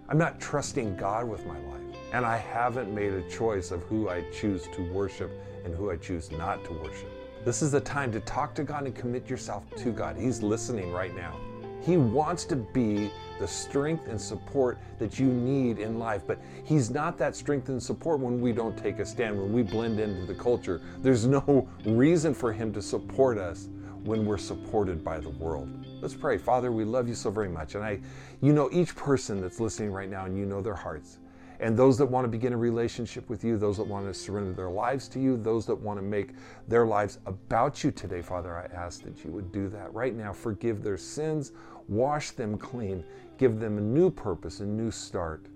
I'm 0.08 0.18
not 0.18 0.38
trusting 0.38 0.96
God 0.96 1.26
with 1.26 1.46
my 1.46 1.58
life. 1.58 1.80
And 2.12 2.26
I 2.26 2.36
haven't 2.36 2.94
made 2.94 3.12
a 3.12 3.22
choice 3.28 3.70
of 3.70 3.82
who 3.84 4.08
I 4.08 4.22
choose 4.30 4.68
to 4.74 4.82
worship 4.92 5.30
and 5.64 5.74
who 5.74 5.90
I 5.90 5.96
choose 5.96 6.30
not 6.30 6.62
to 6.66 6.72
worship. 6.74 7.10
This 7.44 7.62
is 7.62 7.72
the 7.72 7.80
time 7.80 8.12
to 8.12 8.20
talk 8.20 8.54
to 8.54 8.64
God 8.64 8.84
and 8.84 8.94
commit 8.94 9.28
yourself 9.28 9.64
to 9.76 9.90
God. 9.90 10.16
He's 10.16 10.42
listening 10.42 10.92
right 10.92 11.14
now. 11.16 11.38
He 11.80 11.96
wants 11.96 12.44
to 12.46 12.56
be 12.56 13.10
the 13.38 13.48
strength 13.48 14.06
and 14.08 14.20
support 14.20 14.78
that 14.98 15.18
you 15.18 15.26
need 15.26 15.78
in 15.78 15.98
life, 15.98 16.22
but 16.26 16.38
He's 16.64 16.90
not 16.90 17.18
that 17.18 17.34
strength 17.34 17.68
and 17.68 17.82
support 17.82 18.20
when 18.20 18.40
we 18.40 18.52
don't 18.52 18.76
take 18.76 18.98
a 19.00 19.04
stand, 19.04 19.38
when 19.38 19.52
we 19.52 19.62
blend 19.62 20.00
into 20.00 20.24
the 20.24 20.34
culture. 20.34 20.80
There's 21.02 21.26
no 21.26 21.68
reason 21.84 22.32
for 22.32 22.52
Him 22.52 22.72
to 22.74 22.80
support 22.80 23.36
us 23.36 23.68
when 24.04 24.24
we're 24.24 24.38
supported 24.38 25.02
by 25.02 25.18
the 25.18 25.30
world. 25.30 25.84
Let's 26.04 26.12
pray. 26.12 26.36
Father, 26.36 26.70
we 26.70 26.84
love 26.84 27.08
you 27.08 27.14
so 27.14 27.30
very 27.30 27.48
much. 27.48 27.76
And 27.76 27.82
I, 27.82 27.98
you 28.42 28.52
know 28.52 28.68
each 28.70 28.94
person 28.94 29.40
that's 29.40 29.58
listening 29.58 29.90
right 29.90 30.10
now 30.10 30.26
and 30.26 30.36
you 30.36 30.44
know 30.44 30.60
their 30.60 30.74
hearts. 30.74 31.16
And 31.60 31.78
those 31.78 31.96
that 31.96 32.04
want 32.04 32.26
to 32.26 32.28
begin 32.28 32.52
a 32.52 32.58
relationship 32.58 33.30
with 33.30 33.42
you, 33.42 33.56
those 33.56 33.78
that 33.78 33.86
want 33.86 34.06
to 34.06 34.12
surrender 34.12 34.52
their 34.52 34.68
lives 34.68 35.08
to 35.08 35.18
you, 35.18 35.38
those 35.38 35.64
that 35.64 35.74
want 35.74 35.98
to 35.98 36.02
make 36.02 36.32
their 36.68 36.84
lives 36.84 37.20
about 37.24 37.82
you 37.82 37.90
today, 37.90 38.20
Father, 38.20 38.54
I 38.54 38.66
ask 38.76 39.02
that 39.04 39.24
you 39.24 39.32
would 39.32 39.50
do 39.50 39.70
that 39.70 39.94
right 39.94 40.14
now. 40.14 40.30
Forgive 40.34 40.82
their 40.82 40.98
sins, 40.98 41.52
wash 41.88 42.32
them 42.32 42.58
clean, 42.58 43.02
give 43.38 43.58
them 43.58 43.78
a 43.78 43.80
new 43.80 44.10
purpose, 44.10 44.60
a 44.60 44.66
new 44.66 44.90
start. 44.90 45.46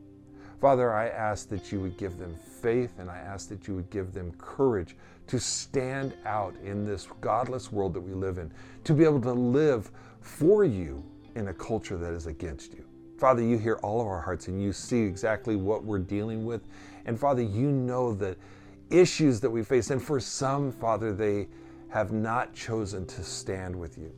Father, 0.62 0.94
I 0.94 1.08
ask 1.08 1.50
that 1.50 1.70
you 1.70 1.80
would 1.80 1.98
give 1.98 2.18
them 2.18 2.34
faith 2.34 2.98
and 2.98 3.10
I 3.10 3.18
ask 3.18 3.50
that 3.50 3.68
you 3.68 3.74
would 3.76 3.90
give 3.90 4.14
them 4.14 4.32
courage 4.38 4.96
to 5.26 5.38
stand 5.38 6.14
out 6.24 6.54
in 6.64 6.86
this 6.86 7.06
godless 7.20 7.70
world 7.70 7.92
that 7.92 8.00
we 8.00 8.14
live 8.14 8.38
in, 8.38 8.50
to 8.84 8.94
be 8.94 9.04
able 9.04 9.20
to 9.20 9.32
live 9.32 9.92
for 10.20 10.64
you 10.64 11.04
in 11.34 11.48
a 11.48 11.54
culture 11.54 11.96
that 11.96 12.12
is 12.12 12.26
against 12.26 12.74
you. 12.74 12.84
Father, 13.18 13.42
you 13.42 13.58
hear 13.58 13.76
all 13.82 14.00
of 14.00 14.06
our 14.06 14.20
hearts 14.20 14.48
and 14.48 14.62
you 14.62 14.72
see 14.72 15.02
exactly 15.02 15.56
what 15.56 15.84
we're 15.84 15.98
dealing 15.98 16.44
with. 16.44 16.62
And 17.04 17.18
Father, 17.18 17.42
you 17.42 17.70
know 17.70 18.14
the 18.14 18.36
issues 18.90 19.40
that 19.40 19.50
we 19.50 19.64
face. 19.64 19.90
And 19.90 20.02
for 20.02 20.20
some, 20.20 20.70
Father, 20.70 21.12
they 21.12 21.48
have 21.88 22.12
not 22.12 22.54
chosen 22.54 23.06
to 23.06 23.24
stand 23.24 23.74
with 23.74 23.98
you. 23.98 24.12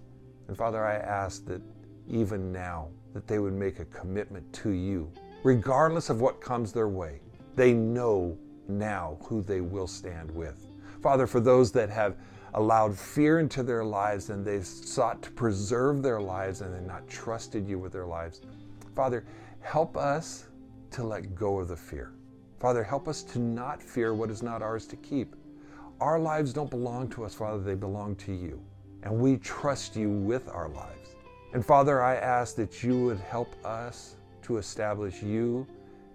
And 0.48 0.56
Father, 0.56 0.84
I 0.84 0.96
ask 0.96 1.46
that 1.46 1.62
even 2.08 2.52
now, 2.52 2.88
that 3.14 3.26
they 3.26 3.38
would 3.38 3.54
make 3.54 3.78
a 3.80 3.84
commitment 3.86 4.52
to 4.52 4.70
you 4.70 5.10
regardless 5.42 6.10
of 6.10 6.20
what 6.20 6.40
comes 6.40 6.72
their 6.72 6.88
way. 6.88 7.20
They 7.56 7.72
know 7.72 8.36
now 8.68 9.18
who 9.22 9.42
they 9.42 9.60
will 9.60 9.86
stand 9.86 10.30
with. 10.30 10.66
Father, 11.02 11.26
for 11.26 11.40
those 11.40 11.72
that 11.72 11.88
have 11.90 12.16
allowed 12.54 12.96
fear 12.96 13.38
into 13.38 13.62
their 13.62 13.84
lives 13.84 14.30
and 14.30 14.44
they've 14.44 14.66
sought 14.66 15.22
to 15.22 15.30
preserve 15.30 16.02
their 16.02 16.20
lives 16.20 16.60
and 16.60 16.74
they've 16.74 16.82
not 16.82 17.06
trusted 17.08 17.66
you 17.68 17.78
with 17.78 17.92
their 17.92 18.06
lives, 18.06 18.40
Father, 18.94 19.24
help 19.60 19.96
us 19.96 20.46
to 20.90 21.02
let 21.02 21.34
go 21.34 21.60
of 21.60 21.68
the 21.68 21.76
fear. 21.76 22.12
Father, 22.58 22.82
help 22.82 23.08
us 23.08 23.22
to 23.22 23.38
not 23.38 23.82
fear 23.82 24.12
what 24.14 24.30
is 24.30 24.42
not 24.42 24.62
ours 24.62 24.86
to 24.86 24.96
keep. 24.96 25.36
Our 26.00 26.18
lives 26.18 26.52
don't 26.52 26.70
belong 26.70 27.08
to 27.10 27.24
us, 27.24 27.34
Father, 27.34 27.62
they 27.62 27.74
belong 27.74 28.16
to 28.16 28.32
you. 28.32 28.60
And 29.02 29.18
we 29.18 29.38
trust 29.38 29.96
you 29.96 30.10
with 30.10 30.48
our 30.48 30.68
lives. 30.68 31.14
And 31.54 31.64
Father, 31.64 32.02
I 32.02 32.16
ask 32.16 32.56
that 32.56 32.82
you 32.82 33.04
would 33.04 33.20
help 33.20 33.54
us 33.64 34.16
to 34.42 34.58
establish 34.58 35.22
you 35.22 35.66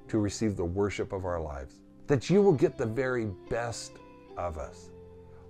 to 0.08 0.20
receive 0.20 0.56
the 0.56 0.66
worship 0.66 1.14
of 1.14 1.26
our 1.26 1.42
lives. 1.42 1.80
That 2.08 2.30
you 2.30 2.42
will 2.42 2.54
get 2.54 2.78
the 2.78 2.86
very 2.86 3.26
best 3.50 3.94
of 4.38 4.58
us 4.58 4.92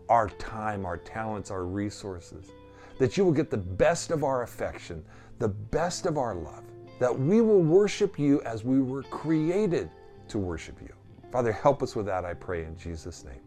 our 0.10 0.30
time, 0.30 0.86
our 0.86 0.98
talents, 0.98 1.52
our 1.52 1.66
resources. 1.66 2.52
That 2.98 3.18
you 3.18 3.26
will 3.26 3.34
get 3.34 3.50
the 3.50 3.58
best 3.58 4.12
of 4.12 4.24
our 4.24 4.44
affection, 4.44 5.04
the 5.40 5.50
best 5.50 6.06
of 6.06 6.18
our 6.18 6.36
love. 6.36 6.64
That 7.00 7.18
we 7.18 7.42
will 7.42 7.62
worship 7.62 8.18
you 8.18 8.42
as 8.44 8.64
we 8.64 8.82
were 8.82 9.04
created 9.04 9.90
to 10.30 10.38
worship 10.38 10.82
you. 10.82 10.94
Father, 11.32 11.52
help 11.52 11.84
us 11.84 11.96
with 11.96 12.06
that, 12.06 12.24
I 12.24 12.34
pray, 12.34 12.64
in 12.64 12.78
Jesus' 12.78 13.26
name. 13.26 13.42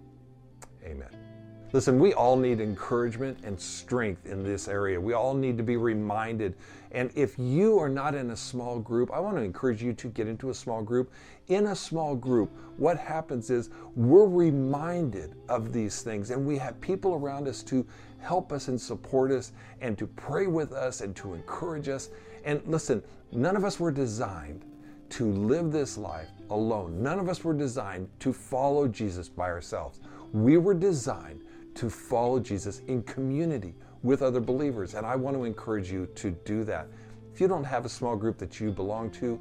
Amen. 0.84 1.27
Listen, 1.74 1.98
we 1.98 2.14
all 2.14 2.34
need 2.34 2.60
encouragement 2.60 3.36
and 3.44 3.60
strength 3.60 4.24
in 4.24 4.42
this 4.42 4.68
area. 4.68 4.98
We 4.98 5.12
all 5.12 5.34
need 5.34 5.58
to 5.58 5.62
be 5.62 5.76
reminded. 5.76 6.54
And 6.92 7.10
if 7.14 7.38
you 7.38 7.78
are 7.78 7.90
not 7.90 8.14
in 8.14 8.30
a 8.30 8.36
small 8.36 8.78
group, 8.78 9.10
I 9.12 9.20
want 9.20 9.36
to 9.36 9.42
encourage 9.42 9.82
you 9.82 9.92
to 9.92 10.08
get 10.08 10.26
into 10.28 10.48
a 10.48 10.54
small 10.54 10.80
group. 10.80 11.12
In 11.48 11.66
a 11.66 11.76
small 11.76 12.16
group, 12.16 12.50
what 12.78 12.96
happens 12.96 13.50
is 13.50 13.68
we're 13.96 14.26
reminded 14.26 15.34
of 15.50 15.74
these 15.74 16.00
things, 16.00 16.30
and 16.30 16.46
we 16.46 16.56
have 16.56 16.80
people 16.80 17.12
around 17.12 17.46
us 17.46 17.62
to 17.64 17.86
help 18.18 18.50
us 18.50 18.68
and 18.68 18.80
support 18.80 19.30
us 19.30 19.52
and 19.82 19.98
to 19.98 20.06
pray 20.06 20.46
with 20.46 20.72
us 20.72 21.02
and 21.02 21.14
to 21.16 21.34
encourage 21.34 21.90
us. 21.90 22.08
And 22.46 22.62
listen, 22.66 23.02
none 23.30 23.56
of 23.56 23.64
us 23.66 23.78
were 23.78 23.90
designed 23.90 24.64
to 25.10 25.30
live 25.30 25.70
this 25.70 25.98
life 25.98 26.28
alone. 26.48 27.02
None 27.02 27.18
of 27.18 27.28
us 27.28 27.44
were 27.44 27.52
designed 27.52 28.08
to 28.20 28.32
follow 28.32 28.88
Jesus 28.88 29.28
by 29.28 29.50
ourselves. 29.50 30.00
We 30.32 30.56
were 30.56 30.74
designed 30.74 31.42
to 31.78 31.88
follow 31.88 32.40
Jesus 32.40 32.82
in 32.88 33.02
community 33.04 33.74
with 34.02 34.22
other 34.22 34.40
believers. 34.40 34.94
And 34.94 35.06
I 35.06 35.14
want 35.14 35.36
to 35.36 35.44
encourage 35.44 35.90
you 35.90 36.06
to 36.16 36.30
do 36.44 36.64
that. 36.64 36.88
If 37.32 37.40
you 37.40 37.46
don't 37.46 37.64
have 37.64 37.84
a 37.84 37.88
small 37.88 38.16
group 38.16 38.36
that 38.38 38.58
you 38.58 38.72
belong 38.72 39.10
to, 39.12 39.40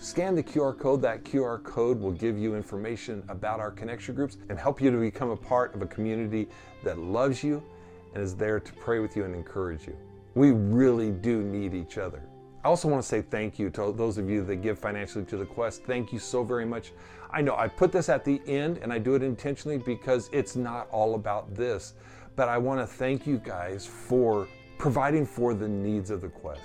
scan 0.00 0.34
the 0.34 0.42
QR 0.42 0.78
code. 0.78 1.02
That 1.02 1.22
QR 1.22 1.62
code 1.62 2.00
will 2.00 2.12
give 2.12 2.38
you 2.38 2.56
information 2.56 3.22
about 3.28 3.60
our 3.60 3.70
connection 3.70 4.14
groups 4.14 4.38
and 4.48 4.58
help 4.58 4.80
you 4.80 4.90
to 4.90 4.96
become 4.98 5.30
a 5.30 5.36
part 5.36 5.74
of 5.74 5.82
a 5.82 5.86
community 5.86 6.48
that 6.82 6.98
loves 6.98 7.44
you 7.44 7.62
and 8.14 8.22
is 8.22 8.34
there 8.34 8.58
to 8.58 8.72
pray 8.74 8.98
with 8.98 9.14
you 9.14 9.24
and 9.24 9.34
encourage 9.34 9.86
you. 9.86 9.96
We 10.34 10.52
really 10.52 11.10
do 11.10 11.42
need 11.42 11.74
each 11.74 11.98
other. 11.98 12.22
I 12.64 12.68
also 12.68 12.88
want 12.88 13.02
to 13.02 13.08
say 13.08 13.20
thank 13.20 13.58
you 13.58 13.68
to 13.70 13.92
those 13.92 14.16
of 14.16 14.30
you 14.30 14.44
that 14.44 14.56
give 14.56 14.78
financially 14.78 15.24
to 15.26 15.36
the 15.36 15.46
quest. 15.46 15.84
Thank 15.84 16.12
you 16.12 16.18
so 16.18 16.42
very 16.42 16.64
much. 16.64 16.92
I 17.32 17.42
know 17.42 17.56
I 17.56 17.68
put 17.68 17.92
this 17.92 18.08
at 18.08 18.24
the 18.24 18.40
end 18.46 18.78
and 18.78 18.92
I 18.92 18.98
do 18.98 19.14
it 19.14 19.22
intentionally 19.22 19.78
because 19.78 20.28
it's 20.32 20.56
not 20.56 20.88
all 20.90 21.14
about 21.14 21.54
this, 21.54 21.94
but 22.36 22.48
I 22.48 22.58
want 22.58 22.80
to 22.80 22.86
thank 22.86 23.26
you 23.26 23.38
guys 23.38 23.86
for 23.86 24.48
providing 24.78 25.26
for 25.26 25.54
the 25.54 25.68
needs 25.68 26.10
of 26.10 26.20
the 26.20 26.28
quest. 26.28 26.62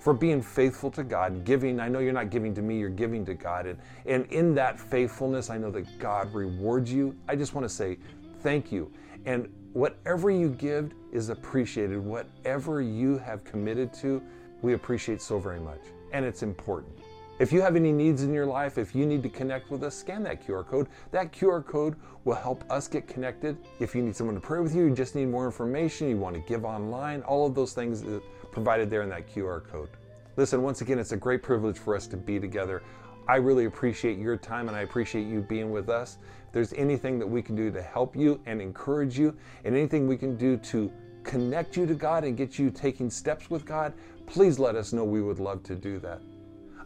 For 0.00 0.12
being 0.12 0.40
faithful 0.40 0.90
to 0.92 1.02
God, 1.02 1.44
giving. 1.44 1.80
I 1.80 1.88
know 1.88 1.98
you're 1.98 2.12
not 2.12 2.30
giving 2.30 2.54
to 2.54 2.62
me, 2.62 2.78
you're 2.78 2.88
giving 2.88 3.24
to 3.26 3.34
God. 3.34 3.66
And, 3.66 3.78
and 4.04 4.26
in 4.26 4.54
that 4.54 4.78
faithfulness, 4.78 5.50
I 5.50 5.58
know 5.58 5.70
that 5.72 5.98
God 5.98 6.32
rewards 6.32 6.92
you. 6.92 7.16
I 7.28 7.34
just 7.34 7.54
want 7.54 7.64
to 7.64 7.68
say 7.68 7.98
thank 8.40 8.70
you. 8.70 8.92
And 9.24 9.48
whatever 9.72 10.30
you 10.30 10.50
give 10.50 10.92
is 11.12 11.28
appreciated. 11.28 11.98
Whatever 11.98 12.80
you 12.82 13.18
have 13.18 13.42
committed 13.42 13.92
to, 13.94 14.22
we 14.62 14.74
appreciate 14.74 15.20
so 15.20 15.38
very 15.38 15.60
much. 15.60 15.80
And 16.12 16.24
it's 16.24 16.42
important. 16.42 16.96
If 17.38 17.52
you 17.52 17.60
have 17.60 17.76
any 17.76 17.92
needs 17.92 18.22
in 18.22 18.32
your 18.32 18.46
life, 18.46 18.78
if 18.78 18.94
you 18.94 19.04
need 19.04 19.22
to 19.22 19.28
connect 19.28 19.70
with 19.70 19.82
us, 19.82 19.94
scan 19.94 20.22
that 20.22 20.46
QR 20.46 20.66
code. 20.66 20.88
That 21.10 21.34
QR 21.34 21.64
code 21.64 21.96
will 22.24 22.34
help 22.34 22.64
us 22.70 22.88
get 22.88 23.06
connected. 23.06 23.58
If 23.78 23.94
you 23.94 24.00
need 24.00 24.16
someone 24.16 24.36
to 24.36 24.40
pray 24.40 24.60
with 24.60 24.74
you, 24.74 24.86
you 24.86 24.94
just 24.94 25.14
need 25.14 25.26
more 25.26 25.44
information, 25.44 26.08
you 26.08 26.16
want 26.16 26.34
to 26.34 26.40
give 26.40 26.64
online, 26.64 27.20
all 27.22 27.46
of 27.46 27.54
those 27.54 27.74
things 27.74 28.04
provided 28.52 28.88
there 28.88 29.02
in 29.02 29.10
that 29.10 29.28
QR 29.28 29.62
code. 29.62 29.90
Listen, 30.38 30.62
once 30.62 30.80
again, 30.80 30.98
it's 30.98 31.12
a 31.12 31.16
great 31.16 31.42
privilege 31.42 31.78
for 31.78 31.94
us 31.94 32.06
to 32.06 32.16
be 32.16 32.40
together. 32.40 32.82
I 33.28 33.36
really 33.36 33.66
appreciate 33.66 34.18
your 34.18 34.38
time 34.38 34.68
and 34.68 34.76
I 34.76 34.80
appreciate 34.80 35.26
you 35.26 35.42
being 35.42 35.70
with 35.70 35.90
us. 35.90 36.16
If 36.46 36.52
there's 36.52 36.72
anything 36.72 37.18
that 37.18 37.26
we 37.26 37.42
can 37.42 37.54
do 37.54 37.70
to 37.70 37.82
help 37.82 38.16
you 38.16 38.40
and 38.46 38.62
encourage 38.62 39.18
you, 39.18 39.36
and 39.64 39.76
anything 39.76 40.06
we 40.08 40.16
can 40.16 40.36
do 40.36 40.56
to 40.56 40.90
connect 41.22 41.76
you 41.76 41.84
to 41.84 41.94
God 41.94 42.24
and 42.24 42.34
get 42.34 42.58
you 42.58 42.70
taking 42.70 43.10
steps 43.10 43.50
with 43.50 43.66
God, 43.66 43.92
please 44.24 44.58
let 44.58 44.74
us 44.74 44.94
know. 44.94 45.04
We 45.04 45.20
would 45.20 45.38
love 45.38 45.62
to 45.64 45.74
do 45.74 45.98
that. 45.98 46.22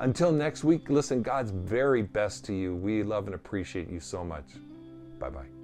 Until 0.00 0.32
next 0.32 0.64
week, 0.64 0.88
listen, 0.88 1.20
God's 1.20 1.50
very 1.50 2.00
best 2.00 2.44
to 2.46 2.54
you. 2.54 2.74
We 2.74 3.02
love 3.02 3.26
and 3.26 3.34
appreciate 3.34 3.90
you 3.90 4.00
so 4.00 4.24
much. 4.24 4.46
Bye 5.18 5.28
bye. 5.28 5.59